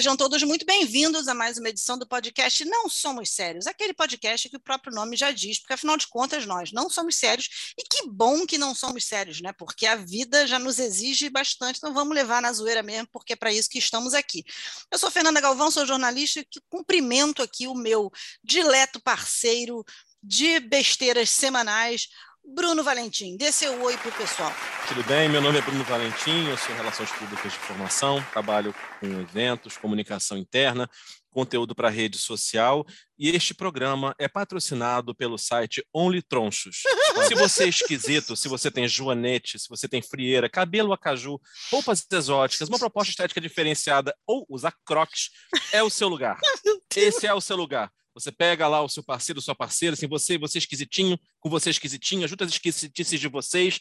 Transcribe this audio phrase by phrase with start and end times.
[0.00, 4.48] sejam todos muito bem-vindos a mais uma edição do podcast Não Somos Sérios, aquele podcast
[4.48, 7.82] que o próprio nome já diz, porque afinal de contas nós não somos sérios, e
[7.82, 9.52] que bom que não somos sérios, né?
[9.52, 13.36] Porque a vida já nos exige bastante, então vamos levar na zoeira mesmo, porque é
[13.36, 14.42] para isso que estamos aqui.
[14.90, 18.10] Eu sou Fernanda Galvão, sou jornalista, que cumprimento aqui o meu
[18.42, 19.84] dileto parceiro
[20.22, 22.08] de besteiras semanais,
[22.44, 24.52] Bruno Valentim, dê seu oi para o pessoal.
[24.88, 25.28] Tudo bem?
[25.28, 30.36] Meu nome é Bruno Valentim, eu sou Relações Públicas de Formação, trabalho com eventos, comunicação
[30.36, 30.88] interna,
[31.30, 32.84] conteúdo para rede social
[33.18, 36.82] e este programa é patrocinado pelo site Only Tronchos.
[37.28, 42.04] se você é esquisito, se você tem joanete, se você tem frieira, cabelo acaju, roupas
[42.10, 45.30] exóticas, uma proposta estética diferenciada ou usar crocs,
[45.72, 46.38] é o seu lugar.
[46.96, 47.92] Esse é o seu lugar.
[48.14, 52.24] Você pega lá o seu parceiro, sua parceira, assim, você, você esquisitinho, com você esquisitinho,
[52.24, 53.80] ajuda as esquisitices de vocês,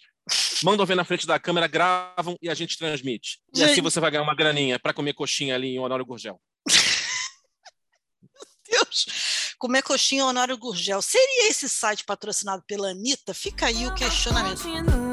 [0.64, 3.40] mandam ver na frente da câmera, gravam e a gente transmite.
[3.56, 6.40] E assim você vai ganhar uma graninha para comer coxinha ali em Honório Gurgel.
[8.70, 9.06] Meu Deus!
[9.58, 11.02] Comer coxinha em Honório Gurgel.
[11.02, 13.34] Seria esse site patrocinado pela Anitta?
[13.34, 15.09] Fica aí o questionamento.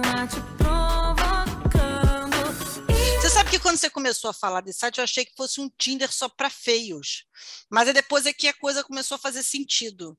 [3.67, 6.49] Quando você começou a falar desse site, eu achei que fosse um Tinder só para
[6.49, 7.25] feios.
[7.69, 10.17] Mas é depois é que a coisa começou a fazer sentido.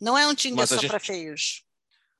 [0.00, 0.88] Não é um Tinder Mas só gente...
[0.88, 1.62] para feios.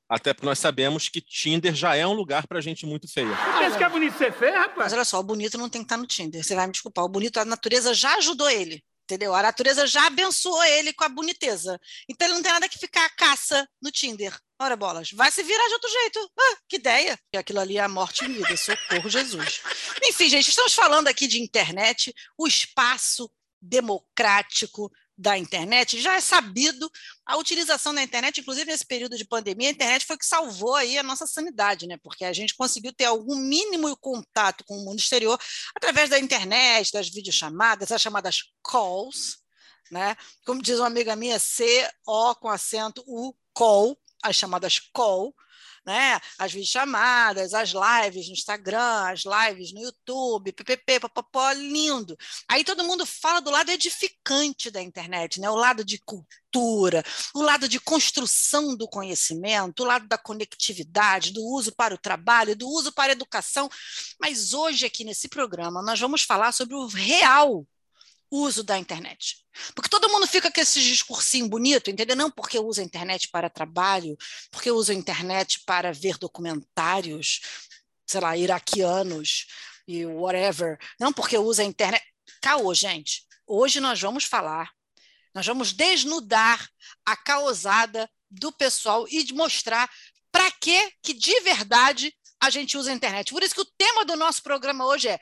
[0.07, 3.27] Até porque nós sabemos que Tinder já é um lugar para gente muito feia.
[3.27, 4.77] Você pensa que é bonito ser feio, rapaz?
[4.77, 6.43] Mas olha só, o bonito não tem que estar no Tinder.
[6.43, 7.03] Você vai me desculpar.
[7.03, 8.83] O bonito, a natureza já ajudou ele.
[9.07, 9.33] Entendeu?
[9.33, 11.79] A natureza já abençoou ele com a boniteza.
[12.09, 14.37] Então ele não tem nada que ficar a caça no Tinder.
[14.59, 16.31] Ora, bolas, vai se virar de outro jeito.
[16.37, 17.17] Ah, que ideia.
[17.33, 19.61] Aquilo ali é a morte em vida, socorro Jesus.
[20.03, 25.99] Enfim, gente, estamos falando aqui de internet, o espaço democrático da internet.
[25.99, 26.89] Já é sabido
[27.25, 30.97] a utilização da internet, inclusive nesse período de pandemia, a internet foi que salvou aí
[30.97, 31.97] a nossa sanidade, né?
[31.97, 35.39] Porque a gente conseguiu ter algum mínimo contato com o mundo exterior
[35.75, 39.37] através da internet, das videochamadas, as chamadas calls,
[39.89, 40.15] né?
[40.45, 45.33] Como diz uma amiga minha, C O com acento U call as chamadas call,
[45.87, 46.19] né?
[46.37, 52.17] As videochamadas, as lives no Instagram, as lives no YouTube, ppp, papapó, lindo.
[52.49, 55.49] Aí todo mundo fala do lado edificante da internet, né?
[55.49, 57.01] O lado de cultura,
[57.33, 62.53] o lado de construção do conhecimento, o lado da conectividade, do uso para o trabalho,
[62.53, 63.69] do uso para a educação.
[64.19, 67.65] Mas hoje aqui nesse programa nós vamos falar sobre o real
[68.31, 69.37] uso da internet.
[69.73, 72.15] Porque todo mundo fica com esse discursinho bonito, entendeu?
[72.15, 74.17] Não porque usa a internet para trabalho,
[74.51, 77.41] porque usa a internet para ver documentários,
[78.05, 79.47] sei lá, iraquianos
[79.87, 80.77] e whatever.
[80.99, 82.03] Não porque usa a internet.
[82.41, 83.25] Caô, gente.
[83.45, 84.69] Hoje nós vamos falar,
[85.33, 86.67] nós vamos desnudar
[87.05, 89.89] a causada do pessoal e mostrar
[90.31, 93.31] para que que de verdade a gente usa a internet.
[93.31, 95.19] Por isso que o tema do nosso programa hoje é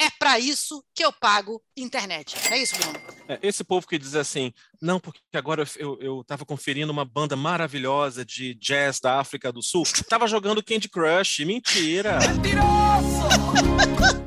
[0.00, 2.36] é para isso que eu pago internet.
[2.50, 3.00] É isso, Bruno?
[3.28, 8.24] É, esse povo que diz assim, não, porque agora eu estava conferindo uma banda maravilhosa
[8.24, 11.44] de jazz da África do Sul, estava jogando Candy Crush.
[11.44, 12.18] Mentira!
[12.28, 13.28] Mentiroso!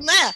[0.03, 0.33] né?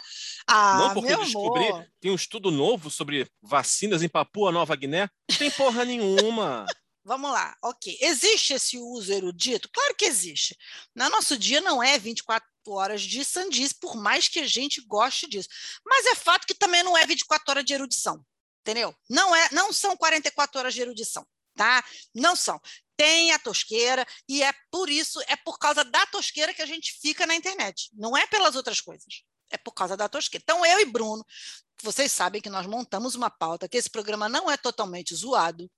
[0.48, 1.86] Ah, não, porque eu descobri, amor.
[2.00, 5.10] tem um estudo novo sobre vacinas em Papua Nova Guiné.
[5.28, 6.66] Não tem porra nenhuma.
[7.06, 7.96] Vamos lá, ok.
[8.00, 9.70] Existe esse uso erudito?
[9.72, 10.58] Claro que existe.
[10.92, 15.28] No nosso dia não é 24 horas de sandice, por mais que a gente goste
[15.28, 15.48] disso.
[15.84, 18.26] Mas é fato que também não é 24 horas de erudição,
[18.60, 18.92] entendeu?
[19.08, 21.24] Não é, não são 44 horas de erudição,
[21.54, 21.84] tá?
[22.12, 22.60] Não são.
[22.96, 26.98] Tem a tosqueira e é por isso, é por causa da tosqueira que a gente
[27.00, 27.88] fica na internet.
[27.92, 29.22] Não é pelas outras coisas.
[29.48, 30.42] É por causa da tosqueira.
[30.42, 31.24] Então eu e Bruno,
[31.80, 35.70] vocês sabem que nós montamos uma pauta que esse programa não é totalmente zoado.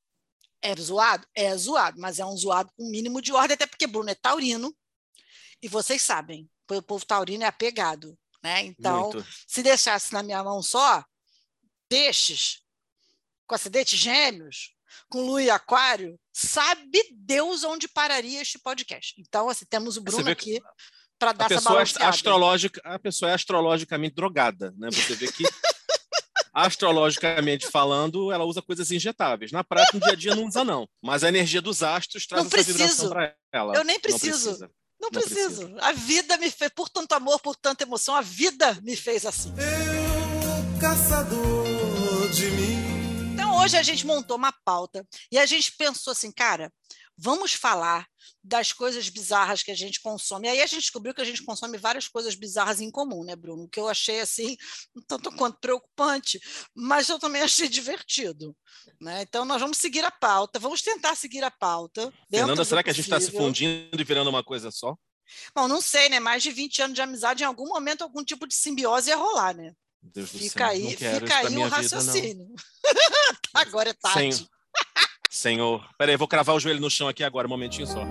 [0.61, 1.27] É zoado?
[1.35, 4.75] É zoado, mas é um zoado com mínimo de ordem, até porque Bruno é taurino,
[5.63, 8.63] e vocês sabem, o povo taurino é apegado, né?
[8.63, 9.27] Então, Muito.
[9.47, 11.05] se deixasse na minha mão só
[11.89, 12.63] peixes
[13.47, 14.75] com acidentes gêmeos,
[15.09, 19.15] com lua e aquário, sabe Deus onde pararia este podcast.
[19.19, 20.61] Então, assim, temos o Bruno aqui
[21.19, 22.09] para dar a essa é balanceada.
[22.09, 24.91] Astrológica, a pessoa é astrologicamente drogada, né?
[24.91, 25.45] Você vê que
[26.65, 29.53] astrologicamente falando, ela usa coisas injetáveis.
[29.53, 32.43] Na prática, no dia a dia não usa não, mas a energia dos astros traz
[32.43, 32.79] não essa preciso.
[32.79, 33.75] vibração para ela.
[33.75, 34.59] Eu nem preciso.
[34.61, 34.69] Não,
[35.03, 35.77] não preciso.
[35.81, 39.55] A vida me fez, por tanto amor, por tanta emoção, a vida me fez assim.
[39.57, 43.33] Eu, caçador de mim.
[43.35, 46.73] Então hoje a gente montou uma pauta e a gente pensou assim, cara,
[47.19, 48.07] vamos falar
[48.43, 50.47] das coisas bizarras que a gente consome.
[50.47, 53.35] E aí a gente descobriu que a gente consome várias coisas bizarras em comum, né,
[53.35, 53.69] Bruno?
[53.69, 54.57] Que eu achei assim,
[54.97, 56.41] um tanto quanto preocupante,
[56.75, 58.57] mas eu também achei divertido.
[59.01, 59.23] Né?
[59.23, 62.13] Então nós vamos seguir a pauta, vamos tentar seguir a pauta.
[62.31, 64.97] Fernanda, será que a gente está se fundindo e virando uma coisa só?
[65.55, 66.21] Bom, não sei, né?
[66.21, 69.55] Mais de 20 anos de amizade, em algum momento, algum tipo de simbiose ia rolar,
[69.55, 69.73] né?
[70.01, 70.69] Deus Fica céu.
[70.69, 71.69] aí, fica aí o vida, não.
[71.69, 72.47] raciocínio.
[73.53, 74.37] Agora é tarde.
[74.37, 74.49] Senhor,
[75.31, 78.03] Senhor, peraí, eu vou cravar o joelho no chão aqui agora, um momentinho só.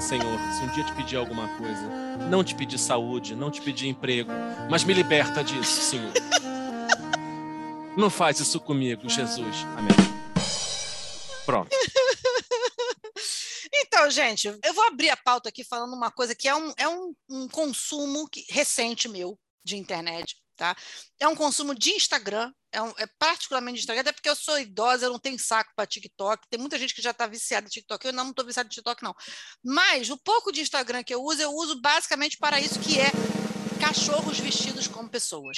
[0.00, 1.82] Senhor, se um dia te pedir alguma coisa,
[2.30, 4.30] não te pedir saúde, não te pedir emprego,
[4.70, 6.12] mas me liberta disso, Senhor.
[7.96, 9.56] Não faz isso comigo, Jesus.
[9.76, 9.92] Amém.
[11.44, 11.70] Pronto.
[13.80, 16.88] Então, gente, eu vou abrir a pauta aqui falando uma coisa que é um, é
[16.88, 20.76] um, um consumo que- recente meu de internet, tá?
[21.18, 25.06] É um consumo de Instagram, é, um- é particularmente Instagram, até porque eu sou idosa,
[25.06, 28.04] eu não tenho saco para TikTok, tem muita gente que já está viciada em TikTok,
[28.06, 29.14] eu não estou viciada em TikTok, não.
[29.64, 33.10] Mas o pouco de Instagram que eu uso, eu uso basicamente para isso, que é
[33.80, 35.56] cachorros vestidos como pessoas.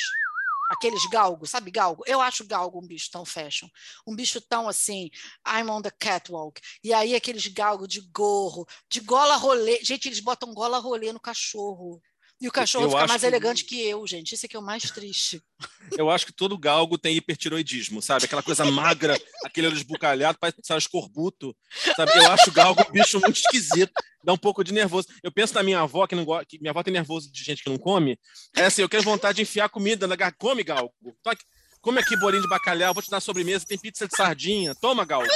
[0.71, 2.05] Aqueles galgos, sabe galgo?
[2.07, 3.67] Eu acho galgo um bicho tão fashion.
[4.07, 5.11] Um bicho tão assim,
[5.45, 6.61] I'm on the catwalk.
[6.85, 9.81] E aí aqueles galgos de gorro, de gola rolê.
[9.83, 12.01] Gente, eles botam gola rolê no cachorro.
[12.41, 14.35] E o cachorro eu fica mais que- elegante que eu, gente.
[14.35, 15.43] Isso é que é o mais triste.
[15.99, 18.25] Eu acho que todo galgo tem hipertiroidismo, sabe?
[18.25, 19.15] Aquela coisa magra,
[19.45, 21.55] aquele olho esbucalhado, parece sabe, escorbuto,
[21.97, 22.13] sabe?
[22.17, 23.93] Eu acho o galgo um bicho muito esquisito,
[24.25, 25.09] dá um pouco de nervoso.
[25.23, 27.63] Eu penso na minha avó, que não gosta, que minha avó tem nervoso de gente
[27.63, 28.19] que não come.
[28.57, 30.39] É assim, eu quero vontade de enfiar comida na garganta.
[30.39, 30.93] Come, galgo.
[31.23, 31.45] Toque-
[31.83, 34.75] Come aqui bolinho de bacalhau, vou te dar sobremesa, tem pizza de sardinha.
[34.75, 35.29] Toma, galgo.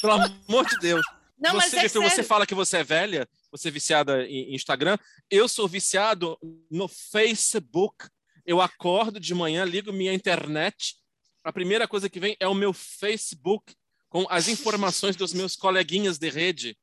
[0.00, 1.04] Pelo amor de Deus.
[1.38, 2.24] Não, mas você, é você sério.
[2.24, 4.98] fala que você é velha, você é viciada em Instagram.
[5.30, 6.38] Eu sou viciado
[6.70, 8.08] no Facebook.
[8.46, 10.96] Eu acordo de manhã, ligo minha internet.
[11.44, 13.74] A primeira coisa que vem é o meu Facebook
[14.08, 16.76] com as informações dos meus coleguinhas de rede.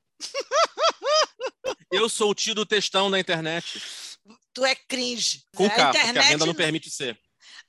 [1.92, 3.82] Eu sou o tio do textão na internet.
[4.54, 5.44] Tu é cringe.
[5.56, 7.20] Com a K, porque a internet, renda não permite ser.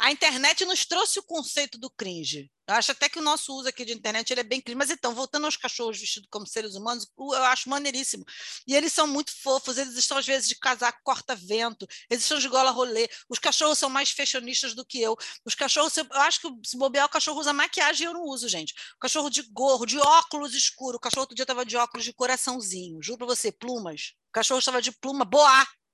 [0.01, 2.51] A internet nos trouxe o conceito do cringe.
[2.67, 4.79] Eu acho até que o nosso uso aqui de internet ele é bem cringe.
[4.79, 8.25] Mas então, voltando aos cachorros vestidos como seres humanos, eu acho maneiríssimo.
[8.67, 12.49] E eles são muito fofos, eles estão às vezes de casaco corta-vento, eles estão de
[12.49, 13.11] gola rolê.
[13.29, 15.15] Os cachorros são mais fashionistas do que eu.
[15.45, 18.49] Os cachorros, eu acho que se bobear, o cachorro usa maquiagem e eu não uso,
[18.49, 18.73] gente.
[18.97, 20.97] O cachorro de gorro, de óculos escuro.
[20.97, 23.03] O cachorro outro dia estava de óculos de coraçãozinho.
[23.03, 24.15] Juro pra você, plumas.
[24.31, 25.51] O cachorro estava de pluma, boa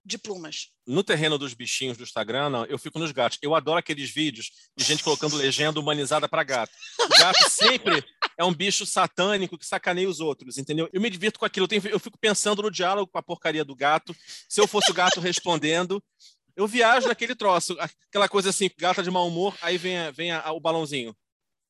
[0.06, 0.68] de plumas.
[0.86, 3.38] No terreno dos bichinhos do Instagram, não, eu fico nos gatos.
[3.42, 6.72] Eu adoro aqueles vídeos de gente colocando legenda humanizada para gato.
[7.00, 8.04] O gato sempre
[8.38, 10.88] é um bicho satânico que sacaneia os outros, entendeu?
[10.92, 11.64] Eu me divirto com aquilo.
[11.64, 14.14] Eu, tenho- eu fico pensando no diálogo com a porcaria do gato.
[14.48, 16.02] Se eu fosse o gato respondendo,
[16.54, 17.76] eu viajo naquele troço.
[18.08, 21.14] Aquela coisa assim, gata de mau humor, aí vem, a- vem a- o balãozinho.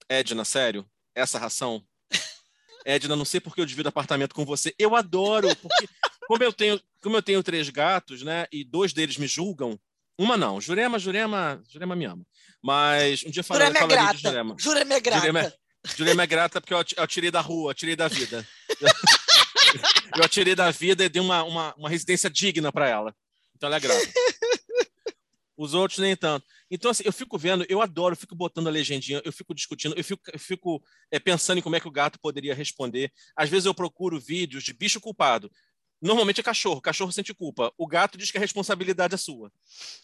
[0.09, 0.87] Edna, sério?
[1.15, 1.83] Essa ração?
[2.87, 4.73] Edna, não sei porque eu divido apartamento com você.
[4.79, 5.89] Eu adoro, porque
[6.29, 9.79] como eu tenho, como eu tenho três gatos, né, e dois deles me julgam,
[10.17, 12.25] uma não, Jurema, Jurema, Jurema me ama.
[12.63, 14.29] Mas um dia fala, Jurema é falaria de grata.
[14.29, 14.57] Jurema.
[14.59, 15.21] Jurema é grata.
[15.21, 15.53] Jurema,
[15.97, 18.47] Jurema é grata porque eu tirei da rua, eu tirei da vida.
[20.17, 23.15] Eu atirei da vida e dei uma, uma, uma residência digna para ela.
[23.55, 24.09] Então ela é grata.
[25.57, 26.47] Os outros nem tanto.
[26.71, 29.95] Então, assim, eu fico vendo, eu adoro, eu fico botando a legendinha, eu fico discutindo,
[29.97, 33.13] eu fico, eu fico é, pensando em como é que o gato poderia responder.
[33.37, 35.51] Às vezes eu procuro vídeos de bicho culpado.
[36.01, 37.73] Normalmente é cachorro, cachorro sente culpa.
[37.79, 39.51] O gato diz que a responsabilidade é sua.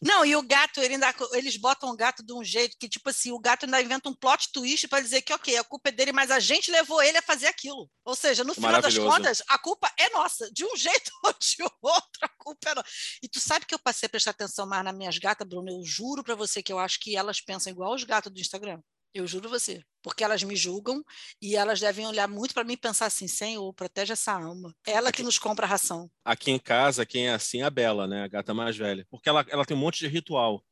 [0.01, 3.09] Não, e o gato, ele ainda- eles botam o gato de um jeito que, tipo
[3.11, 5.93] assim, o gato ainda inventa um plot twist para dizer que, ok, a culpa é
[5.93, 7.91] dele, mas a gente levou ele a fazer aquilo.
[8.05, 10.51] Ou seja, no final das contas, a culpa é nossa.
[10.51, 12.89] De um jeito ou de outro, a culpa é nossa.
[13.23, 15.71] E tu sabe que eu passei a prestar atenção mais nas minhas gatas, Bruno?
[15.71, 18.81] Eu juro para você que eu acho que elas pensam igual os gatos do Instagram.
[19.15, 19.83] Eu juro você.
[20.03, 21.05] Porque elas me julgam
[21.41, 24.75] e elas devem olhar muito para mim e pensar assim: Senhor, protege essa alma.
[24.87, 26.11] Ela que nos compra a ração.
[26.25, 28.25] Aqui em casa, quem é assim é a Bela, né?
[28.25, 29.07] A gata mais velha.
[29.11, 30.65] Porque ela, ela tem um monte de ritual.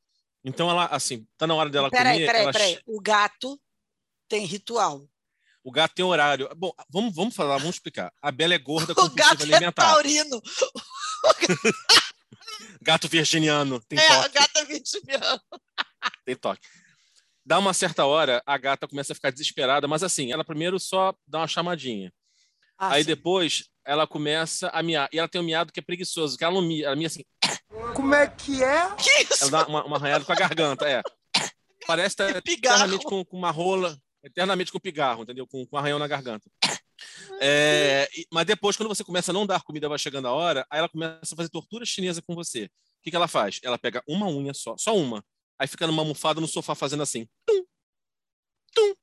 [0.43, 2.27] Então ela, assim, tá na hora dela Peraí, comer.
[2.27, 2.81] peraí, ela peraí.
[2.87, 3.61] O gato
[4.27, 5.07] tem ritual.
[5.63, 6.49] O gato tem horário.
[6.57, 8.11] Bom, vamos, vamos falar, vamos explicar.
[8.23, 9.83] A Bela é gorda O compulsiva gato é alimentar.
[9.93, 10.43] taurino.
[12.83, 14.35] Gato virginiano, tem É, toque.
[14.39, 15.41] gato é vitimiano.
[16.25, 16.67] Tem toque.
[17.51, 21.13] Dá uma certa hora, a gata começa a ficar desesperada, mas assim, ela primeiro só
[21.27, 22.13] dá uma chamadinha.
[22.79, 23.09] Ah, Aí sim.
[23.09, 25.09] depois ela começa a miar.
[25.13, 27.25] E ela tem um miado que é preguiçoso, que ela não mia, ela mia assim,
[27.93, 28.95] Como é que é?
[28.95, 29.43] Que isso?
[29.43, 31.03] ela dá uma, uma arranhada com a garganta, é.
[31.89, 32.77] Parece estar pigarro.
[32.77, 35.45] eternamente com, com uma rola, eternamente com pigarro, entendeu?
[35.45, 36.49] Com, com um arranhão na garganta.
[37.41, 40.79] É, mas depois, quando você começa a não dar comida, vai chegando a hora, aí
[40.79, 42.67] ela começa a fazer tortura chinesa com você.
[42.67, 43.59] O que, que ela faz?
[43.65, 45.25] Ela pega uma unha só, só uma,
[45.61, 47.29] aí fica numa almofada no sofá fazendo assim.
[47.47, 47.65] Tum,
[48.75, 48.95] tum.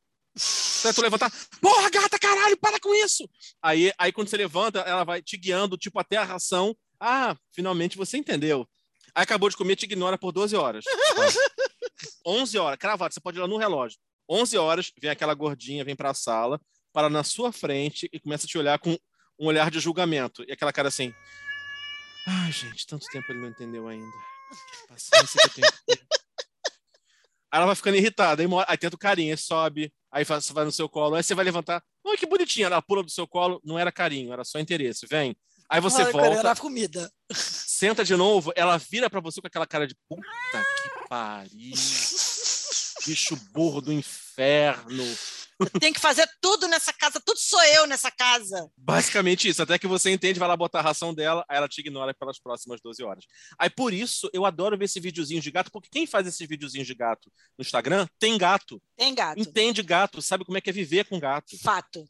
[0.79, 3.29] Até tu levantar, porra, gata, caralho, para com isso!
[3.61, 6.75] Aí, aí quando você levanta, ela vai te guiando, tipo, até a ração.
[6.99, 8.67] Ah, finalmente você entendeu.
[9.13, 10.83] Aí acabou de comer, te ignora por 12 horas.
[12.25, 12.31] Ó.
[12.41, 13.99] 11 horas, cravado, você pode ir lá no relógio.
[14.29, 16.59] 11 horas, vem aquela gordinha, vem pra sala,
[16.91, 18.97] para na sua frente e começa a te olhar com
[19.39, 20.43] um olhar de julgamento.
[20.47, 21.13] E aquela cara assim.
[22.27, 24.11] Ai, gente, tanto tempo ele não entendeu ainda.
[24.49, 26.07] Que paciência que eu tenho.
[27.51, 30.65] Aí ela vai ficando irritada, aí, aí tenta o carinho, aí sobe, aí você vai
[30.65, 31.81] no seu colo, aí você vai levantar.
[32.03, 32.67] Oi, que bonitinha.
[32.67, 35.05] Ela pula do seu colo, não era carinho, era só interesse.
[35.09, 35.35] Vem.
[35.69, 36.39] Aí você Olha, volta.
[36.39, 37.11] Era comida.
[37.33, 41.73] Senta de novo, ela vira para você com aquela cara de puta que pariu.
[43.05, 45.03] Bicho burro do inferno.
[45.79, 48.69] Tem que fazer tudo nessa casa, tudo sou eu nessa casa.
[48.77, 51.79] Basicamente isso, até que você entende, vai lá botar a ração dela, aí ela te
[51.79, 53.25] ignora pelas próximas 12 horas.
[53.57, 56.87] Aí por isso eu adoro ver esse videozinho de gato, porque quem faz esses videozinhos
[56.87, 58.81] de gato no Instagram tem gato.
[58.95, 59.39] Tem gato.
[59.39, 61.57] Entende gato, sabe como é que é viver com gato.
[61.59, 62.05] Fato.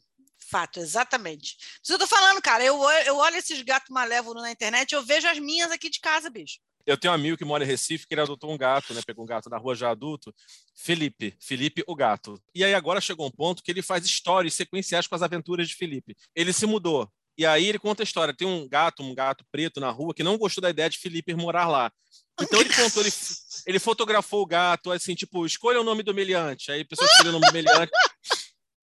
[0.50, 1.56] Fato, exatamente.
[1.82, 2.64] Isso eu tô falando, cara.
[2.64, 6.30] Eu, eu olho esses gatos malévolos na internet, eu vejo as minhas aqui de casa,
[6.30, 6.58] bicho.
[6.88, 9.02] Eu tenho um amigo que mora em Recife que ele adotou um gato, né?
[9.06, 10.34] Pegou um gato na rua já adulto.
[10.74, 12.40] Felipe, Felipe o gato.
[12.54, 15.74] E aí agora chegou um ponto que ele faz histórias sequenciais com as aventuras de
[15.74, 16.16] Felipe.
[16.34, 17.06] Ele se mudou.
[17.36, 18.32] E aí ele conta a história.
[18.32, 21.34] Tem um gato, um gato preto na rua que não gostou da ideia de Felipe
[21.34, 21.92] morar lá.
[22.40, 23.12] Então ele contou, ele,
[23.66, 26.72] ele fotografou o gato, assim, tipo, escolha o nome do meliante.
[26.72, 27.92] Aí a pessoa escolheu o nome do meliante.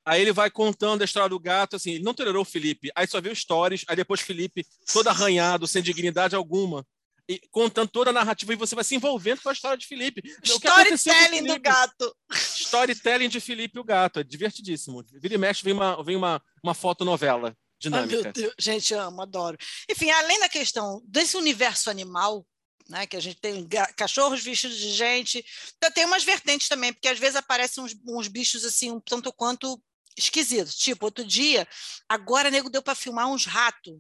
[0.06, 2.92] Aí ele vai contando a história do gato, assim, ele não tolerou o Felipe.
[2.94, 6.86] Aí só viu stories, aí depois Felipe todo arranhado, sem dignidade alguma
[7.28, 10.22] e contando toda a narrativa e você vai se envolvendo com a história de Felipe.
[10.44, 12.16] Storytelling do gato.
[12.32, 15.04] Storytelling de Felipe o gato, é divertidíssimo.
[15.14, 18.22] Vira e mexe, vem uma, vem uma, uma fotonovela dinâmica.
[18.24, 18.54] Meu Deus.
[18.60, 19.58] Gente, amo, adoro.
[19.90, 22.46] Enfim, além da questão desse universo animal,
[22.88, 25.44] né, que a gente tem cachorros vestidos de gente,
[25.78, 29.34] então tem umas vertentes também, porque às vezes aparecem uns, uns bichos assim, um tanto
[29.34, 29.82] quanto
[30.16, 30.76] esquisitos.
[30.76, 31.68] Tipo, outro dia,
[32.08, 34.00] agora nego deu para filmar uns ratos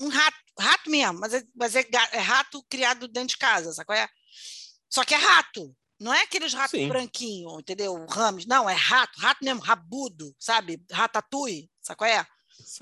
[0.00, 3.86] um rato, rato mesmo, mas, é, mas é, é, rato criado dentro de casa, sabe
[3.86, 4.08] qual é?
[4.88, 8.04] Só que é rato, não é aqueles ratos branquinhos, entendeu?
[8.06, 10.84] Rames, não, é rato, rato mesmo, rabudo, sabe?
[10.90, 12.26] Ratatouille, sabe qual é?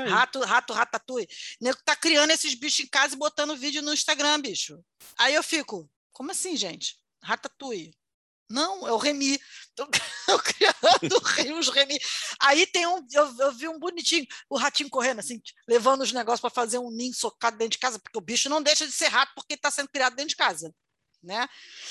[0.09, 1.29] Rato, rato, ratatouille.
[1.61, 4.83] O nego tá criando esses bichos em casa e botando vídeo no Instagram, bicho.
[5.19, 6.99] Aí eu fico, como assim, gente?
[7.23, 7.95] Ratatouille.
[8.51, 9.39] Não, é o Remy.
[9.69, 9.87] Estou
[11.23, 11.97] criando os Remy.
[12.41, 16.41] Aí tem um, eu, eu, vi um bonitinho, o ratinho correndo assim, levando os negócios
[16.41, 19.07] para fazer um ninho socado dentro de casa, porque o bicho não deixa de ser
[19.07, 20.75] rato porque está sendo criado dentro de casa.
[21.23, 21.47] Né?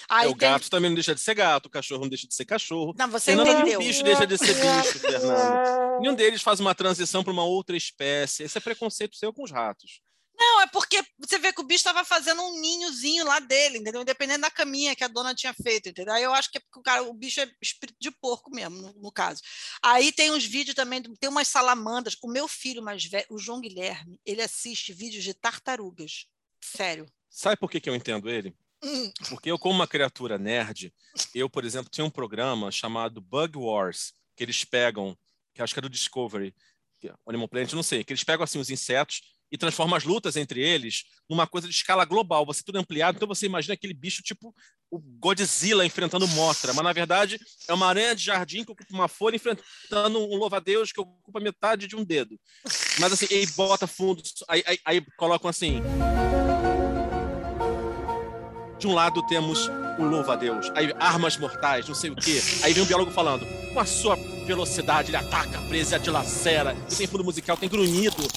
[0.10, 0.50] Aí é, o tem...
[0.50, 2.94] gato também não deixa de ser gato, o cachorro não deixa de ser cachorro.
[2.98, 3.80] Não, você entendeu.
[3.80, 6.02] O bicho deixa de ser bicho, Fernando.
[6.02, 8.44] Nenhum deles faz uma transição para uma outra espécie.
[8.44, 10.02] Esse é preconceito seu com os ratos.
[10.40, 14.02] Não, é porque você vê que o bicho estava fazendo um ninhozinho lá dele, entendeu?
[14.02, 16.14] Independente da caminha que a dona tinha feito, entendeu?
[16.14, 18.78] Aí eu acho que é porque o, cara, o bicho é espírito de porco mesmo,
[18.82, 19.42] no, no, caso.
[19.84, 22.16] Aí tem uns vídeos também, tem umas salamandras.
[22.24, 26.26] O meu filho mais velho, o João Guilherme, ele assiste vídeos de tartarugas.
[26.64, 27.06] Sério.
[27.30, 28.56] Sabe por que, que eu entendo ele?
[28.82, 29.12] Hum.
[29.28, 30.94] Porque eu, como uma criatura nerd,
[31.36, 35.18] eu, por exemplo, tinha um programa chamado Bug Wars, que eles pegam,
[35.54, 36.56] que acho que era do Discovery,
[37.04, 40.36] é Animal Planet, não sei, que eles pegam assim os insetos e transforma as lutas
[40.36, 42.46] entre eles numa coisa de escala global.
[42.46, 44.54] Você tudo ampliado, então você imagina aquele bicho tipo
[44.92, 49.08] o Godzilla enfrentando Mothra, mas na verdade é uma aranha de jardim que ocupa uma
[49.08, 52.40] folha enfrentando um louva-a-Deus que ocupa metade de um dedo.
[53.00, 55.82] Mas assim, aí bota fundo, aí, aí, aí colocam assim.
[58.80, 62.42] De um lado temos o louva-a-Deus, aí armas mortais, não sei o quê.
[62.64, 64.16] Aí vem um biólogo falando, com a sua
[64.46, 68.28] velocidade ele ataca, presa, dilacera, tem fundo musical, tem grunhido,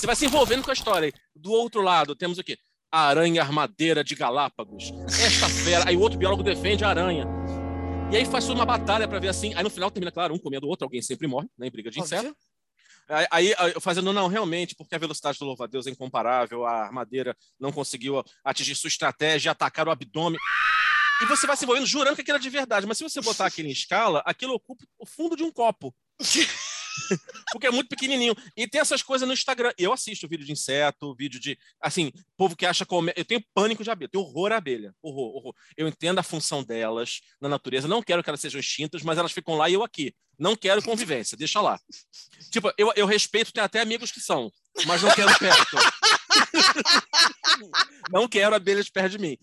[0.00, 1.12] você vai se envolvendo com a história.
[1.36, 2.56] Do outro lado, temos o quê?
[2.90, 4.92] A aranha armadeira de Galápagos.
[5.06, 5.84] Esta fera.
[5.86, 7.26] Aí o outro biólogo defende a aranha.
[8.10, 9.52] E aí faz uma batalha para ver assim.
[9.54, 11.90] Aí no final termina, claro, um comendo o outro, alguém sempre morre, né, em briga
[11.90, 12.34] de inseto.
[13.30, 18.22] Aí, fazendo, não, realmente, porque a velocidade do louva-a-Deus é incomparável, a armadeira não conseguiu
[18.44, 20.38] atingir sua estratégia, atacar o abdômen.
[21.22, 22.86] E você vai se envolvendo jurando que aquilo é de verdade.
[22.86, 25.94] Mas se você botar aquilo em escala, aquilo ocupa o fundo de um copo.
[27.52, 28.34] Porque é muito pequenininho.
[28.56, 29.72] E tem essas coisas no Instagram.
[29.78, 31.58] Eu assisto vídeo de inseto, vídeo de.
[31.80, 32.86] Assim, povo que acha.
[32.86, 33.12] Come...
[33.16, 34.94] Eu tenho pânico de abelha, tenho horror à abelha.
[35.02, 35.54] Horror, horror.
[35.76, 37.88] Eu entendo a função delas na natureza.
[37.88, 40.14] Não quero que elas sejam extintas, mas elas ficam lá e eu aqui.
[40.38, 41.78] Não quero convivência, deixa lá.
[42.50, 44.50] Tipo, eu, eu respeito, tenho até amigos que são,
[44.86, 45.76] mas não quero perto.
[48.10, 49.36] não quero abelhas perto de mim.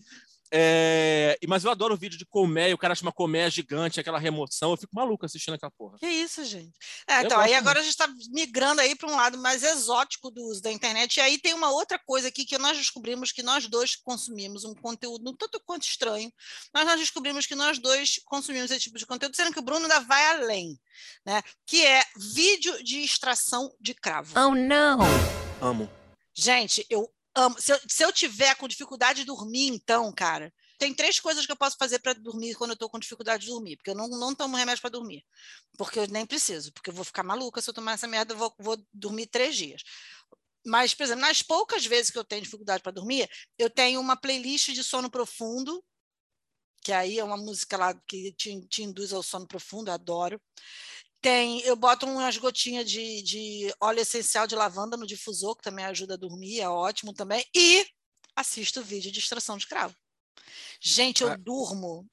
[0.50, 4.70] É, mas eu adoro o vídeo de colmeia, o cara chama colmeia gigante, aquela remoção.
[4.70, 5.98] Eu fico maluco assistindo aquela porra.
[5.98, 6.72] Que isso, gente.
[7.06, 10.42] É, então, aí agora a gente está migrando aí para um lado mais exótico do
[10.42, 11.16] uso da internet.
[11.16, 14.74] E aí tem uma outra coisa aqui que nós descobrimos que nós dois consumimos um
[14.74, 16.32] conteúdo um tanto quanto estranho,
[16.72, 19.82] mas nós descobrimos que nós dois consumimos esse tipo de conteúdo, sendo que o Bruno
[19.82, 20.78] ainda vai além,
[21.24, 21.42] né?
[21.66, 24.38] Que é vídeo de extração de cravo.
[24.38, 24.98] Oh, não!
[25.60, 25.90] Amo.
[26.34, 27.60] Gente, eu amo.
[27.60, 31.52] Se eu, se eu tiver com dificuldade de dormir, então, cara, tem três coisas que
[31.52, 33.76] eu posso fazer para dormir quando eu estou com dificuldade de dormir.
[33.76, 35.24] Porque eu não, não tomo remédio para dormir.
[35.76, 36.72] Porque eu nem preciso.
[36.72, 39.56] Porque eu vou ficar maluca se eu tomar essa merda, eu vou, vou dormir três
[39.56, 39.82] dias.
[40.66, 43.28] Mas, por exemplo, nas poucas vezes que eu tenho dificuldade para dormir,
[43.58, 45.82] eu tenho uma playlist de sono profundo
[46.88, 50.40] que aí é uma música lá que te, te induz ao sono profundo, adoro.
[51.20, 55.84] Tem, eu boto umas gotinhas de, de óleo essencial de lavanda no difusor, que também
[55.84, 57.44] ajuda a dormir, é ótimo também.
[57.54, 57.84] E
[58.36, 59.94] assisto vídeo de extração de cravo.
[60.80, 61.36] Gente, eu ah.
[61.36, 62.06] durmo.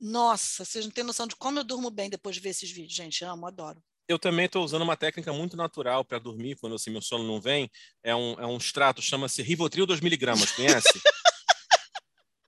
[0.00, 2.94] Nossa, vocês não têm noção de como eu durmo bem depois de ver esses vídeos,
[2.94, 3.24] gente.
[3.24, 3.82] Amo, adoro.
[4.08, 7.40] Eu também estou usando uma técnica muito natural para dormir quando assim, meu sono não
[7.40, 7.70] vem.
[8.02, 10.88] É um, é um extrato, chama-se Rivotril 2mg, conhece?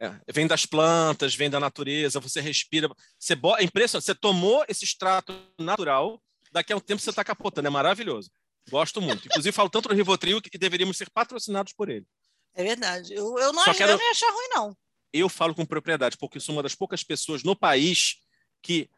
[0.00, 2.88] É, vem das plantas, vem da natureza, você respira.
[3.18, 4.06] Você é impressionante.
[4.06, 7.68] Você tomou esse extrato natural, daqui a um tempo você está capotando.
[7.68, 8.30] É maravilhoso.
[8.70, 9.26] Gosto muito.
[9.26, 12.06] Inclusive, falo tanto no Rivotril que deveríamos ser patrocinados por ele.
[12.54, 13.12] É verdade.
[13.12, 13.92] Eu, eu não, quero...
[13.92, 14.76] eu não ia achar ruim, não.
[15.12, 18.16] Eu falo com propriedade, porque sou uma das poucas pessoas no país
[18.62, 18.88] que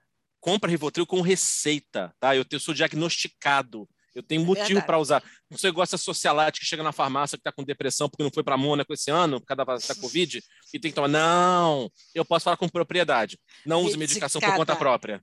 [0.41, 2.37] compra Rivotril com receita, tá?
[2.37, 3.89] Eu, eu sou diagnosticado.
[4.15, 5.23] Eu tenho motivo para usar.
[5.51, 8.43] Você gosta de socialite que chega na farmácia que está com depressão porque não foi
[8.43, 10.43] para Mônaco esse ano, por causa da, da Covid,
[10.73, 11.09] e tem que tomar.
[11.09, 11.91] Não!
[12.15, 13.39] Eu posso falar com propriedade.
[13.65, 15.23] Não use medicação por conta própria.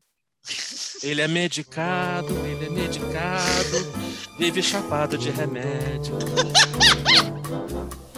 [1.04, 3.78] Ele é medicado, ele é medicado,
[4.38, 6.18] vive chapado de remédio.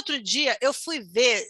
[0.00, 1.46] Outro dia eu fui ver,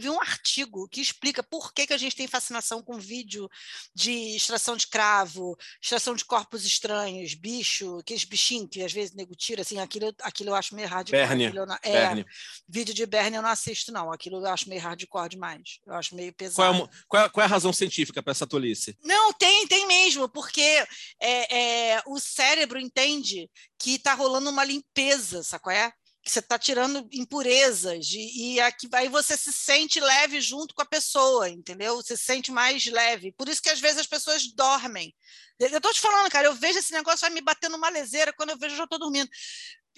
[0.00, 3.48] vi um artigo que explica por que, que a gente tem fascinação com vídeo
[3.94, 9.32] de extração de cravo, extração de corpos estranhos, bicho, aqueles bichinhos que às vezes nego
[9.36, 11.24] tira, assim, aquilo, aquilo eu acho meio hardcore.
[11.24, 11.52] Berne.
[11.52, 12.26] Não, é, Berne.
[12.68, 14.10] vídeo de Berne eu não assisto, não.
[14.10, 15.78] Aquilo eu acho meio hardcore demais.
[15.86, 16.56] Eu acho meio pesado.
[16.56, 18.98] Qual é, qual é, qual é a razão científica para essa tolice?
[19.04, 20.84] Não, tem, tem mesmo, porque
[21.20, 25.92] é, é, o cérebro entende que está rolando uma limpeza, sabe qual é?
[26.22, 30.82] Que você está tirando impurezas e, e aqui, aí você se sente leve junto com
[30.82, 31.96] a pessoa, entendeu?
[31.96, 33.32] Você se sente mais leve.
[33.32, 35.14] Por isso que às vezes as pessoas dormem.
[35.58, 38.50] Eu estou te falando, cara, eu vejo esse negócio vai me batendo uma leseira, quando
[38.50, 39.28] eu vejo eu já estou dormindo.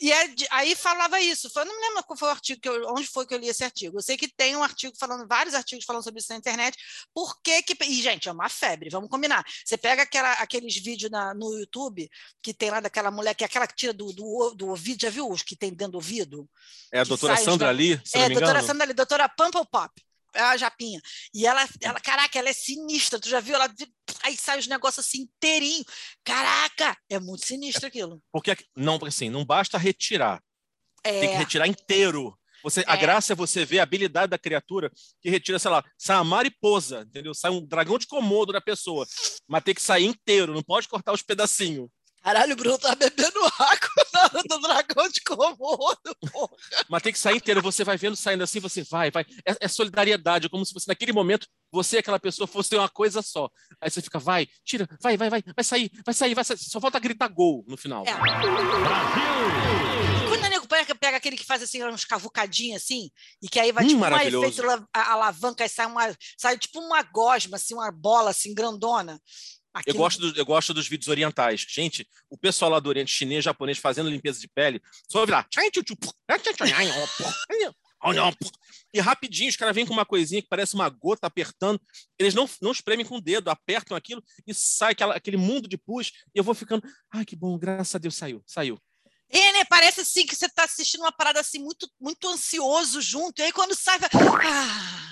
[0.01, 1.51] E é aí falava isso.
[1.51, 3.49] Foi, não me lembro qual foi o artigo que eu, onde foi que eu li
[3.49, 3.99] esse artigo.
[3.99, 6.77] Eu sei que tem um artigo falando, vários artigos falando sobre isso na internet.
[7.13, 7.77] Por que que.
[7.85, 9.45] E, gente, é uma febre, vamos combinar.
[9.65, 12.09] Você pega aquela, aqueles vídeos na, no YouTube
[12.43, 15.11] que tem lá daquela mulher, que é aquela que tira do, do, do ouvido, já
[15.11, 16.49] viu os que tem dentro do ouvido?
[16.91, 18.01] É a doutora Sandra ali?
[18.15, 19.93] É, a doutora Sandra ali, doutora Pumple Pop
[20.35, 21.01] a Japinha.
[21.35, 23.19] E ela, ela, caraca, ela é sinistra.
[23.19, 23.55] Tu já viu?
[23.55, 23.69] Ela
[24.23, 25.85] aí sai os negócios assim inteirinho.
[26.25, 28.23] Caraca, é muito sinistro aquilo.
[28.33, 30.43] Porque não, assim, não basta retirar.
[31.05, 31.21] É...
[31.21, 32.37] Tem que retirar inteiro.
[32.63, 32.85] Você, é.
[32.87, 34.91] A graça é você ver a habilidade da criatura
[35.21, 37.35] que retira, sei lá, sai uma mariposa, entendeu?
[37.35, 39.07] Sai um dragão de comodo da pessoa.
[39.49, 41.89] Mas tem que sair inteiro, não pode cortar os pedacinhos.
[42.23, 46.57] Caralho, o Bruno tá bebendo água do dragão de Komodo, porra.
[46.89, 49.25] Mas tem que sair inteiro, você vai vendo saindo assim, você vai, vai.
[49.47, 52.89] É, é solidariedade, é como se você, naquele momento, você e aquela pessoa fossem uma
[52.89, 53.49] coisa só.
[53.81, 56.59] Aí você fica, vai, tira, vai, vai, vai, vai sair, vai sair, vai sair.
[56.59, 58.05] Só falta gritar gol no final.
[58.07, 58.13] É.
[58.13, 59.31] Brasil!
[60.29, 63.11] Quando o nego pega, pega aquele que faz assim, uns cavucadinhos assim,
[63.43, 67.03] e que aí vai hum, tipo um efeito alavanca e sai, uma, sai tipo uma
[67.03, 69.19] gosma, assim, uma bola assim, grandona.
[69.87, 71.65] Eu, gosto do, eu gosto dos vídeos orientais.
[71.69, 75.47] Gente, o pessoal lá do Oriente Chinês, japonês, fazendo limpeza de pele, só lá.
[78.93, 81.81] E rapidinho, os caras vêm com uma coisinha que parece uma gota apertando.
[82.19, 85.77] Eles não, não espremem com o dedo, apertam aquilo e sai aquela, aquele mundo de
[85.77, 86.11] pus.
[86.35, 88.81] E eu vou ficando, ai, que bom, graças a Deus saiu, saiu.
[89.29, 89.65] É, né?
[89.69, 93.39] Parece assim que você está assistindo uma parada assim muito, muito ansioso junto.
[93.39, 94.11] E aí quando sai, vai...
[94.13, 95.07] ah.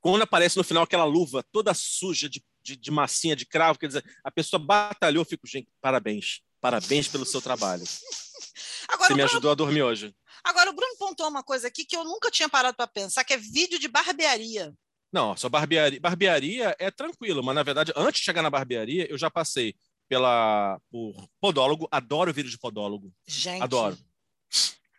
[0.00, 3.86] Quando aparece no final aquela luva toda suja de de, de massinha de cravo, quer
[3.86, 7.84] dizer, a pessoa batalhou, fico, gente, parabéns, parabéns pelo seu trabalho.
[8.88, 10.14] Agora, Você me Bruno, ajudou a dormir hoje.
[10.44, 13.32] Agora, o Bruno pontuou uma coisa aqui que eu nunca tinha parado para pensar, que
[13.32, 14.72] é vídeo de barbearia.
[15.12, 19.16] Não, só barbearia, barbearia é tranquilo, mas na verdade, antes de chegar na barbearia, eu
[19.16, 19.74] já passei
[20.08, 23.12] pela por podólogo, adoro vídeo de podólogo.
[23.26, 23.62] Gente.
[23.62, 23.98] Adoro.